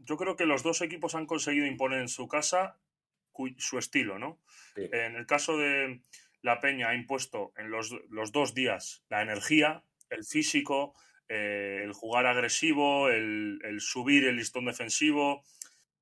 [0.00, 2.78] yo creo que los dos equipos han conseguido imponer en su casa
[3.58, 4.40] su estilo, ¿no?
[4.76, 6.00] En el caso de
[6.40, 10.94] La Peña ha impuesto en los, los dos días la energía, el físico,
[11.28, 15.44] eh, el jugar agresivo, el, subir el listón defensivo.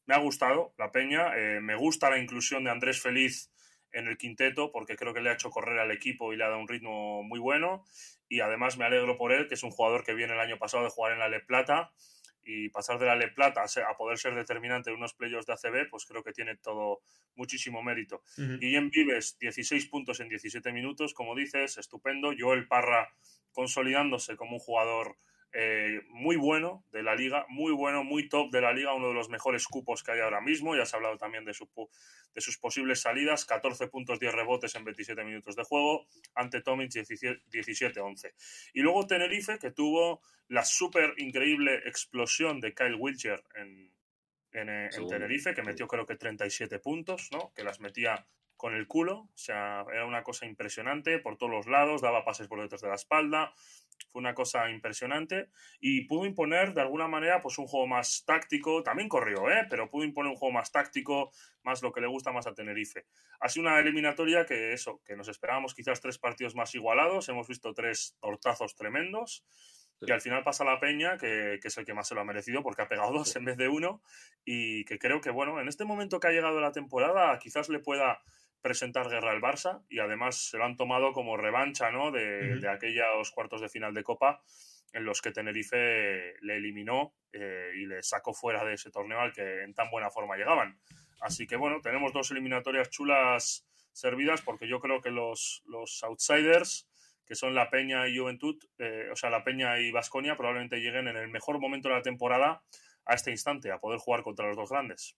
[0.06, 3.49] Me ha gustado la peña, eh, me gusta la inclusión de Andrés Feliz
[3.92, 6.48] en el quinteto porque creo que le ha hecho correr al equipo y le ha
[6.48, 7.84] dado un ritmo muy bueno
[8.28, 10.84] y además me alegro por él, que es un jugador que viene el año pasado
[10.84, 11.92] de jugar en la Le Plata
[12.42, 15.90] y pasar de la Le Plata a poder ser determinante en unos playoffs de ACB,
[15.90, 17.02] pues creo que tiene todo
[17.36, 18.22] muchísimo mérito.
[18.36, 22.32] Y en Vives, 16 puntos en 17 minutos, como dices, estupendo.
[22.38, 23.12] Joel Parra
[23.52, 25.16] consolidándose como un jugador
[25.52, 29.14] eh, muy bueno de la liga, muy bueno, muy top de la liga, uno de
[29.14, 30.76] los mejores cupos que hay ahora mismo.
[30.76, 31.68] Ya se ha hablado también de, su,
[32.34, 36.90] de sus posibles salidas, 14 puntos, 10 rebotes en 27 minutos de juego, ante Tomic
[36.90, 38.32] 17-11.
[38.74, 43.92] Y luego Tenerife, que tuvo la súper increíble explosión de Kyle Wilcher en,
[44.52, 47.52] en, en Tenerife, que metió creo que 37 puntos, ¿no?
[47.54, 48.26] Que las metía
[48.60, 52.46] con el culo, o sea, era una cosa impresionante por todos los lados, daba pases
[52.46, 53.54] por detrás de la espalda,
[54.12, 55.48] fue una cosa impresionante
[55.80, 59.66] y pudo imponer de alguna manera pues un juego más táctico, también corrió, ¿eh?
[59.70, 63.06] pero pudo imponer un juego más táctico, más lo que le gusta más a Tenerife.
[63.40, 67.48] Ha sido una eliminatoria que eso, que nos esperábamos quizás tres partidos más igualados, hemos
[67.48, 69.42] visto tres tortazos tremendos
[70.02, 72.24] y al final pasa la Peña, que, que, es el que más se lo ha
[72.24, 74.02] merecido porque ha pegado dos en vez de uno
[74.44, 77.78] y que creo que bueno, en este momento que ha llegado la temporada quizás le
[77.78, 78.20] pueda
[78.60, 82.10] presentar guerra al Barça y además se lo han tomado como revancha ¿no?
[82.10, 84.42] de, de aquellos cuartos de final de Copa
[84.92, 89.32] en los que Tenerife le eliminó eh, y le sacó fuera de ese torneo al
[89.32, 90.78] que en tan buena forma llegaban.
[91.20, 96.88] Así que bueno, tenemos dos eliminatorias chulas servidas porque yo creo que los, los outsiders,
[97.26, 101.08] que son la Peña y Juventud, eh, o sea, la Peña y Vasconia, probablemente lleguen
[101.08, 102.62] en el mejor momento de la temporada
[103.04, 105.16] a este instante, a poder jugar contra los dos grandes.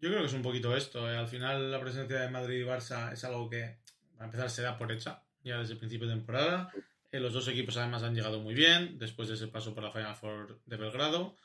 [0.00, 1.10] Yo creo que es un poquito esto.
[1.10, 1.16] ¿eh?
[1.16, 3.78] Al final la presencia de Madrid y Barça es algo que,
[4.18, 6.72] a empezar, se da por hecha ya desde el principio de temporada.
[7.10, 9.90] Eh, los dos equipos además han llegado muy bien después de ese paso por la
[9.90, 11.36] Final Four de Belgrado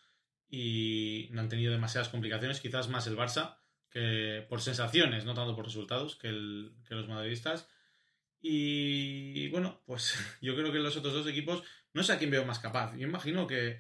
[0.49, 3.57] y no han tenido demasiadas complicaciones, quizás más el Barça,
[3.89, 7.67] que por sensaciones, no tanto por resultados, que, el, que los madridistas.
[8.41, 11.63] Y bueno, pues yo creo que los otros dos equipos,
[11.93, 12.95] no sé a quién veo más capaz.
[12.95, 13.79] Yo imagino que,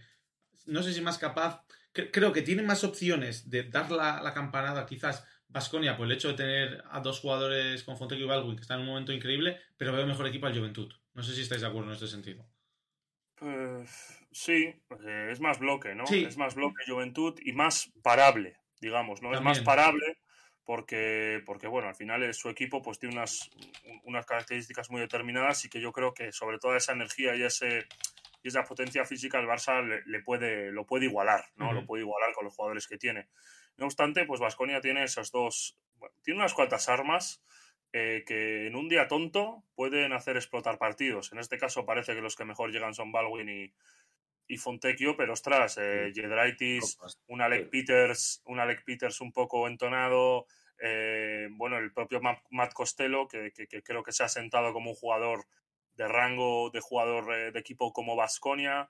[0.65, 5.25] no sé si más capaz creo que tiene más opciones de dar la, campanada quizás
[5.47, 8.79] Vasconia por el hecho de tener a dos jugadores con Fonteco y Baldwin que están
[8.79, 10.91] en un momento increíble, pero veo mejor equipo al Juventud.
[11.13, 12.45] No sé si estáis de acuerdo en este sentido.
[13.35, 14.73] Pues sí,
[15.05, 16.05] eh, es más bloque, ¿no?
[16.05, 19.33] Es más bloque Juventud y más parable, digamos, ¿no?
[19.33, 20.17] Es más parable
[20.65, 23.49] porque, porque, bueno, al final su equipo pues tiene unas,
[24.03, 27.85] unas características muy determinadas y que yo creo que sobre toda esa energía y ese
[28.43, 31.71] y esa potencia física el Barça le, puede, lo puede igualar, ¿no?
[31.71, 33.29] Lo puede igualar con los jugadores que tiene.
[33.77, 35.79] No obstante, pues Vasconia tiene esas dos,
[36.21, 37.41] tiene unas cuantas armas
[37.93, 41.31] eh, que en un día tonto pueden hacer explotar partidos.
[41.31, 43.73] En este caso parece que los que mejor llegan son Baldwin y,
[44.47, 50.47] y Fontecchio, pero ostras, eh, Jedraitis, un Alec Peters, un Alec Peters un poco entonado,
[50.79, 54.95] eh, bueno, el propio Matt Costello, que, que, creo que se ha sentado como un
[54.95, 55.45] jugador
[55.95, 58.89] de rango de jugador eh, de equipo como Vasconia.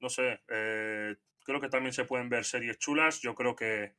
[0.00, 3.20] No sé, eh, creo que también se pueden ver series chulas.
[3.20, 3.94] Yo creo que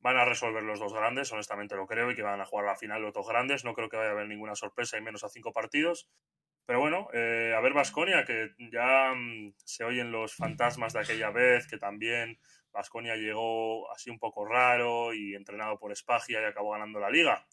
[0.00, 2.76] van a resolver los dos grandes, honestamente lo creo, y que van a jugar la
[2.76, 3.64] final los dos grandes.
[3.64, 6.08] No creo que vaya a haber ninguna sorpresa y menos a cinco partidos.
[6.66, 11.30] Pero bueno, eh, a ver Vasconia, que ya mm, se oyen los fantasmas de aquella
[11.30, 12.38] vez, que también
[12.72, 17.46] Vasconia llegó así un poco raro y entrenado por Spagia y acabó ganando la liga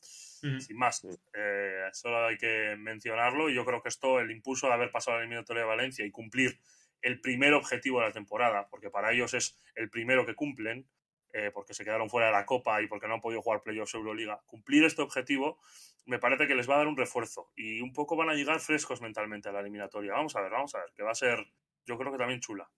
[0.60, 1.06] sin más.
[1.34, 5.18] Eh, solo hay que mencionarlo y yo creo que esto, el impulso de haber pasado
[5.18, 6.60] la eliminatoria de Valencia y cumplir
[7.02, 10.88] el primer objetivo de la temporada, porque para ellos es el primero que cumplen,
[11.34, 13.94] eh, porque se quedaron fuera de la Copa y porque no han podido jugar playoffs
[13.94, 15.60] Euroliga, cumplir este objetivo
[16.08, 18.62] me parece que les va a dar un refuerzo y un poco van a llegar
[18.62, 20.14] frescos mentalmente a la eliminatoria.
[20.14, 21.46] Vamos a ver, vamos a ver, que va a ser,
[21.86, 22.70] yo creo que también chula.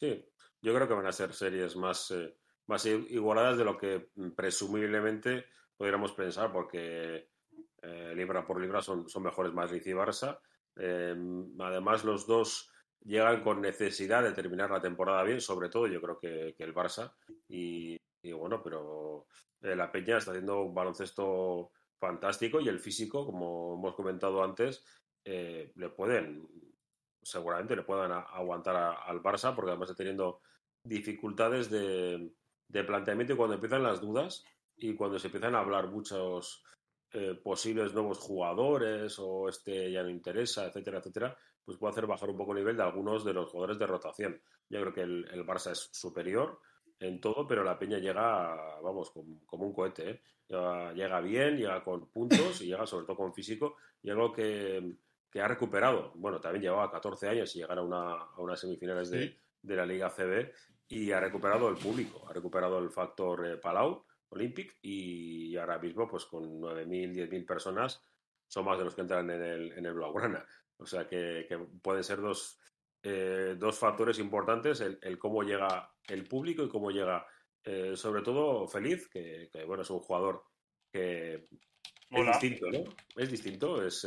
[0.00, 0.28] Sí,
[0.62, 2.34] yo creo que van a ser series más, eh,
[2.66, 5.46] más igualadas de lo que mm, presumiblemente
[5.76, 7.28] podríamos pensar, porque
[7.82, 10.38] eh, libra por libra son, mejores Madrid y Barça.
[10.76, 11.16] Eh,
[11.58, 12.70] además, los dos
[13.00, 17.12] llegan con necesidad de terminar la temporada bien, sobre todo yo creo que, el Barça.
[17.48, 17.98] Y,
[18.32, 19.26] bueno, pero
[19.60, 24.84] eh, la Peña está haciendo un baloncesto fantástico y el físico, como hemos comentado antes,
[25.24, 26.48] le pueden,
[27.22, 30.40] seguramente le puedan aguantar al Barça, porque además está teniendo
[30.84, 32.32] dificultades de,
[32.68, 34.44] de planteamiento y cuando empiezan las dudas,
[34.76, 36.64] y cuando se empiezan a hablar muchos
[37.12, 42.30] eh, posibles nuevos jugadores o este ya no interesa, etcétera, etcétera, pues puede hacer bajar
[42.30, 44.40] un poco el nivel de algunos de los jugadores de rotación.
[44.68, 46.58] Yo creo que el, Barça es superior
[46.98, 50.10] en todo, pero la Peña llega, vamos, como, un cohete.
[50.10, 50.22] ¿eh?
[50.94, 54.96] Llega, bien, llega con puntos y llega sobre todo con físico y algo que,
[55.34, 56.12] ha recuperado.
[56.14, 59.86] Bueno, también llevaba 14 años y llegar a, una, a unas semifinales de, de, la
[59.86, 60.52] Liga CB
[60.88, 66.08] y ha recuperado el público, ha recuperado el factor eh, Palau Olympic y ahora mismo
[66.08, 68.02] pues con 9.000, 10.000 personas
[68.46, 70.44] son más de los que entran en el, en el Blaugrana.
[70.76, 71.46] O sea que,
[71.80, 72.58] pueden ser dos,
[73.02, 77.26] eh, dos factores importantes, el, cómo llega el público y cómo llega,
[77.64, 80.44] eh, sobre todo, Feliz, que, bueno, es un jugador
[80.90, 81.46] que
[82.10, 82.84] es distinto, ¿no?
[83.16, 84.06] Es distinto, es,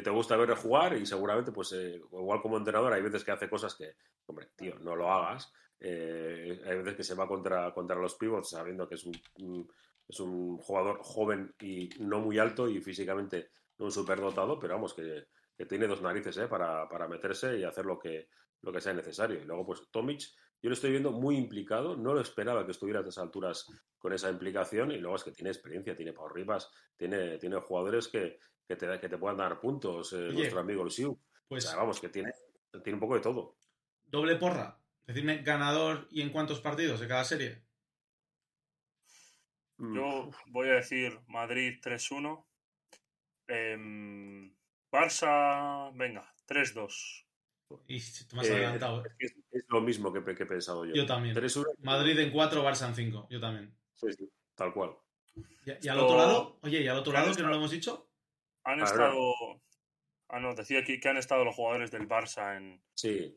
[0.00, 3.74] te gusta verle jugar y seguramente, pues, igual como entrenador, hay veces que hace cosas
[3.74, 8.14] que, hombre, tío, no lo hagas, eh, hay veces que se va contra, contra los
[8.14, 9.68] pivots sabiendo que es un,
[10.08, 14.94] es un jugador joven y no muy alto y físicamente no un superdotado, pero vamos,
[14.94, 15.26] que,
[15.68, 18.28] tiene dos narices eh, para, meterse y hacer lo que,
[18.62, 19.40] lo que sea necesario.
[19.40, 20.20] Y luego, pues Tomic,
[20.60, 21.96] yo lo estoy viendo muy implicado.
[21.96, 23.66] No lo esperaba que estuviera a estas alturas
[23.96, 24.90] con esa implicación.
[24.90, 28.40] Y luego es que tiene experiencia, tiene Pau Rivas, tiene, tiene jugadores que,
[28.76, 30.12] que, te, que te puedan dar puntos.
[30.12, 31.18] Eh, nuestro amigo el Siu.
[31.48, 32.32] Pues vamos, que tiene,
[32.82, 33.56] tiene un poco de todo.
[34.04, 34.78] Doble porra.
[35.06, 37.62] Decidme ganador y en cuántos partidos de cada serie.
[39.78, 39.94] Mm.
[39.94, 42.46] Yo voy a decir Madrid 3-1.
[43.48, 44.54] Em,
[44.90, 47.26] Barça, venga, 3-2.
[47.88, 49.04] Y te has adelantado.
[49.04, 50.94] Eh, es, lo mismo que, que, he pensado yo.
[50.94, 51.36] Yo también.
[51.80, 53.28] Madrid en 4, Barça en 5.
[53.30, 53.74] Yo también.
[53.94, 54.96] Sí, sí, tal cual.
[55.64, 56.58] ¿Y, al otro lado?
[56.62, 58.11] Oye, ¿y al otro lado que no lo hemos dicho?
[58.64, 59.34] Han estado.
[60.34, 62.82] Ah, no, decía aquí que han estado los jugadores del Barça en,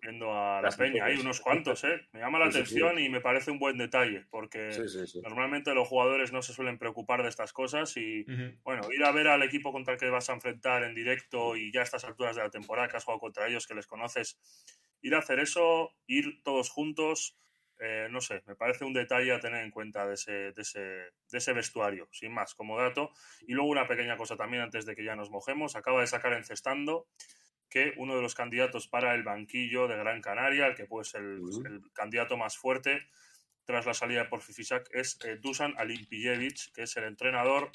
[0.02, 1.04] viendo a la Peña.
[1.04, 2.00] Hay unos cuantos, ¿eh?
[2.14, 4.70] Me llama la atención y me parece un buen detalle, porque
[5.22, 8.24] normalmente los jugadores no se suelen preocupar de estas cosas y,
[8.64, 11.70] bueno, ir a ver al equipo contra el que vas a enfrentar en directo y
[11.74, 14.40] ya a estas alturas de la temporada que has jugado contra ellos, que les conoces,
[15.02, 17.38] ir a hacer eso, ir todos juntos,
[17.80, 20.80] eh, no sé, me parece un detalle a tener en cuenta de ese, de, ese,
[20.80, 23.12] de ese, vestuario, sin más, como dato.
[23.48, 25.76] Y luego una pequeña cosa también antes de que ya nos mojemos.
[25.76, 27.08] Acaba de sacar encestando
[27.70, 31.22] que uno de los candidatos para el banquillo de Gran Canaria, el que puede ser
[31.22, 33.08] el, candidato más fuerte
[33.66, 37.72] tras la salida de Porfifisak, es eh, Dusan Alimpijevic, que es el entrenador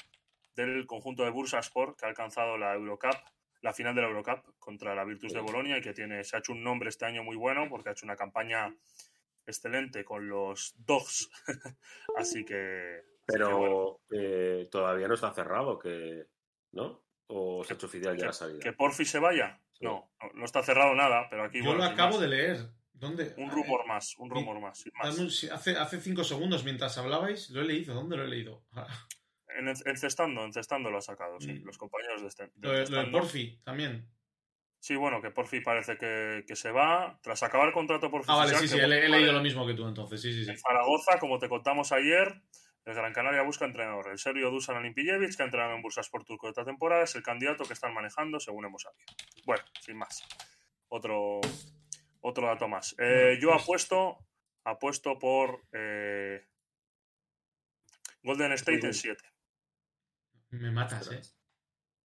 [0.55, 3.17] del conjunto de Bursaspor, que ha alcanzado la Eurocup,
[3.61, 6.39] la final de la Eurocup contra la Virtus de Bolonia y que tiene, se ha
[6.39, 8.73] hecho un nombre este año muy bueno porque ha hecho una campaña
[9.45, 11.29] excelente con los Dogs.
[12.17, 13.01] así que.
[13.25, 16.25] Pero eh, todavía no está cerrado, que
[16.71, 17.03] ¿no?
[17.27, 18.59] ¿O se ha hecho oficial ya la salida?
[18.59, 19.61] ¿Que Porfi se vaya?
[19.79, 21.63] No, no está cerrado nada, pero aquí.
[21.63, 22.69] Yo lo acabo de leer.
[22.93, 23.33] ¿Dónde?
[23.37, 24.83] Un rumor más, un rumor más.
[25.01, 27.95] Hace, hace cinco segundos, mientras hablabais, lo he leído.
[27.95, 28.63] ¿Dónde lo he leído?
[29.57, 31.53] en, encestando, encestando lo ha sacado, sí.
[31.53, 31.65] Mm.
[31.65, 32.51] Los compañeros de este.
[32.57, 34.07] lo de Porfi también.
[34.81, 37.19] Sí, bueno, que Porfi parece que, se va.
[37.21, 39.87] Tras acabar el contrato por Ah, vale, sí, sí, he, leído lo mismo que tú
[39.87, 40.19] entonces.
[40.19, 40.49] Sí, sí, sí.
[40.49, 42.41] En Zaragoza, como te contamos ayer,
[42.85, 44.09] el Gran Canaria busca entrenador.
[44.09, 47.21] El serio Dusan Alimpijevic, que ha entrenado en Bursas por Turco esta temporada, es el
[47.21, 49.05] candidato que están manejando, según hemos sabido.
[49.45, 50.23] Bueno, sin más.
[50.87, 51.41] Otro,
[52.21, 52.95] otro dato más.
[52.97, 54.17] Eh, yo pues apuesto,
[54.63, 56.43] apuesto por eh,
[58.23, 59.23] Golden State en 7.
[60.49, 61.21] Me matas, ¿eh?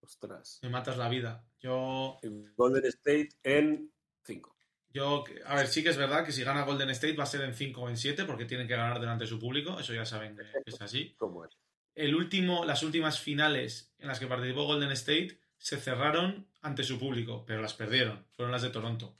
[0.07, 0.59] Ostras.
[0.63, 1.45] Me matas la vida.
[1.59, 2.17] Yo.
[2.55, 3.91] Golden State en
[4.23, 4.55] 5.
[4.89, 7.41] Yo, a ver, sí que es verdad que si gana Golden State va a ser
[7.41, 9.77] en 5 o en 7 porque tienen que ganar delante de su público.
[9.77, 11.13] Eso ya saben que es así.
[11.17, 11.57] ¿Cómo es?
[11.93, 16.97] El último, las últimas finales en las que participó Golden State se cerraron ante su
[16.97, 18.25] público, pero las perdieron.
[18.31, 19.17] Fueron las de Toronto.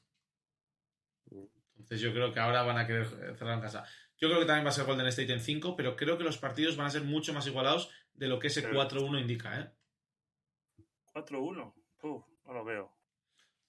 [1.75, 3.07] Entonces yo creo que ahora van a querer
[3.37, 3.83] cerrar en casa.
[4.17, 6.37] Yo creo que también va a ser Golden State en 5, pero creo que los
[6.37, 9.69] partidos van a ser mucho más igualados de lo que ese 4-1 indica, ¿eh?
[11.25, 11.73] 4-1.
[12.03, 12.93] no lo veo.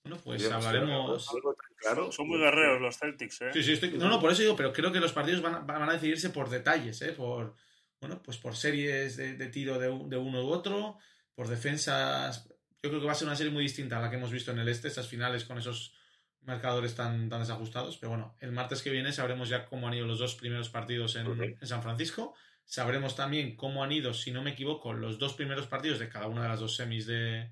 [0.04, 1.28] Bueno, pues hablaremos.
[1.76, 2.12] Claro.
[2.12, 3.50] Son muy guerreros los Celtics, ¿eh?
[3.52, 3.90] Sí, sí, estoy...
[3.92, 6.30] No, no, por eso digo, pero creo que los partidos van a, van a decidirse
[6.30, 7.12] por detalles, ¿eh?
[7.12, 7.54] Por,
[8.00, 10.98] bueno, pues por series de, tiro de, uno u otro,
[11.34, 12.48] por defensas.
[12.82, 14.52] Yo creo que va a ser una serie muy distinta a la que hemos visto
[14.52, 15.94] en el este, esas finales con esos
[16.42, 17.98] marcadores tan, tan desajustados.
[17.98, 21.16] Pero bueno, el martes que viene sabremos ya cómo han ido los dos primeros partidos
[21.16, 22.34] en, en San Francisco.
[22.68, 26.26] Sabremos también cómo han ido, si no me equivoco, los dos primeros partidos de cada
[26.26, 27.50] una de las dos semis de,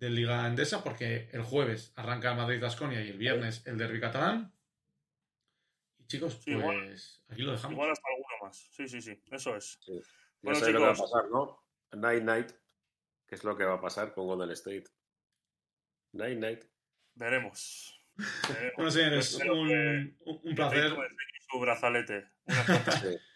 [0.00, 4.52] Liga Endesa, porque el jueves arranca el Madrid Gasconia y el viernes el Derby Catalán.
[5.98, 7.74] Y chicos, pues aquí lo dejamos.
[7.74, 8.56] Igual hasta alguno más.
[8.72, 9.78] Sí, sí, sí, eso es.
[10.42, 11.64] Bueno, chicos, lo que va a pasar, ¿no?
[11.92, 12.50] Night Night,
[13.28, 14.86] que es lo que va a pasar con Golden State.
[16.14, 16.64] Night Night.
[17.14, 17.96] Veremos.
[18.76, 20.96] bueno, señores, un, un, placer.
[21.48, 22.26] Su brazalete.
[22.44, 22.64] Una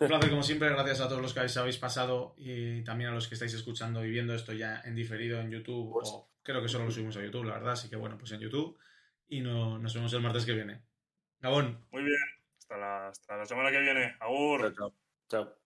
[0.00, 0.68] Un placer, como siempre.
[0.68, 4.10] Gracias a todos los que habéis pasado y también a los que estáis escuchando y
[4.10, 5.92] viendo esto ya en diferido en YouTube.
[5.92, 7.72] Pues o creo que solo lo subimos a YouTube, la verdad.
[7.72, 8.78] Así que bueno, pues en YouTube.
[9.28, 10.82] Y no, nos vemos el martes que viene.
[11.40, 11.86] Gabón.
[11.90, 12.18] Muy bien.
[12.58, 14.16] Hasta la, hasta la semana que viene.
[14.20, 14.74] Agur.
[14.74, 14.94] chao.
[15.28, 15.65] chao.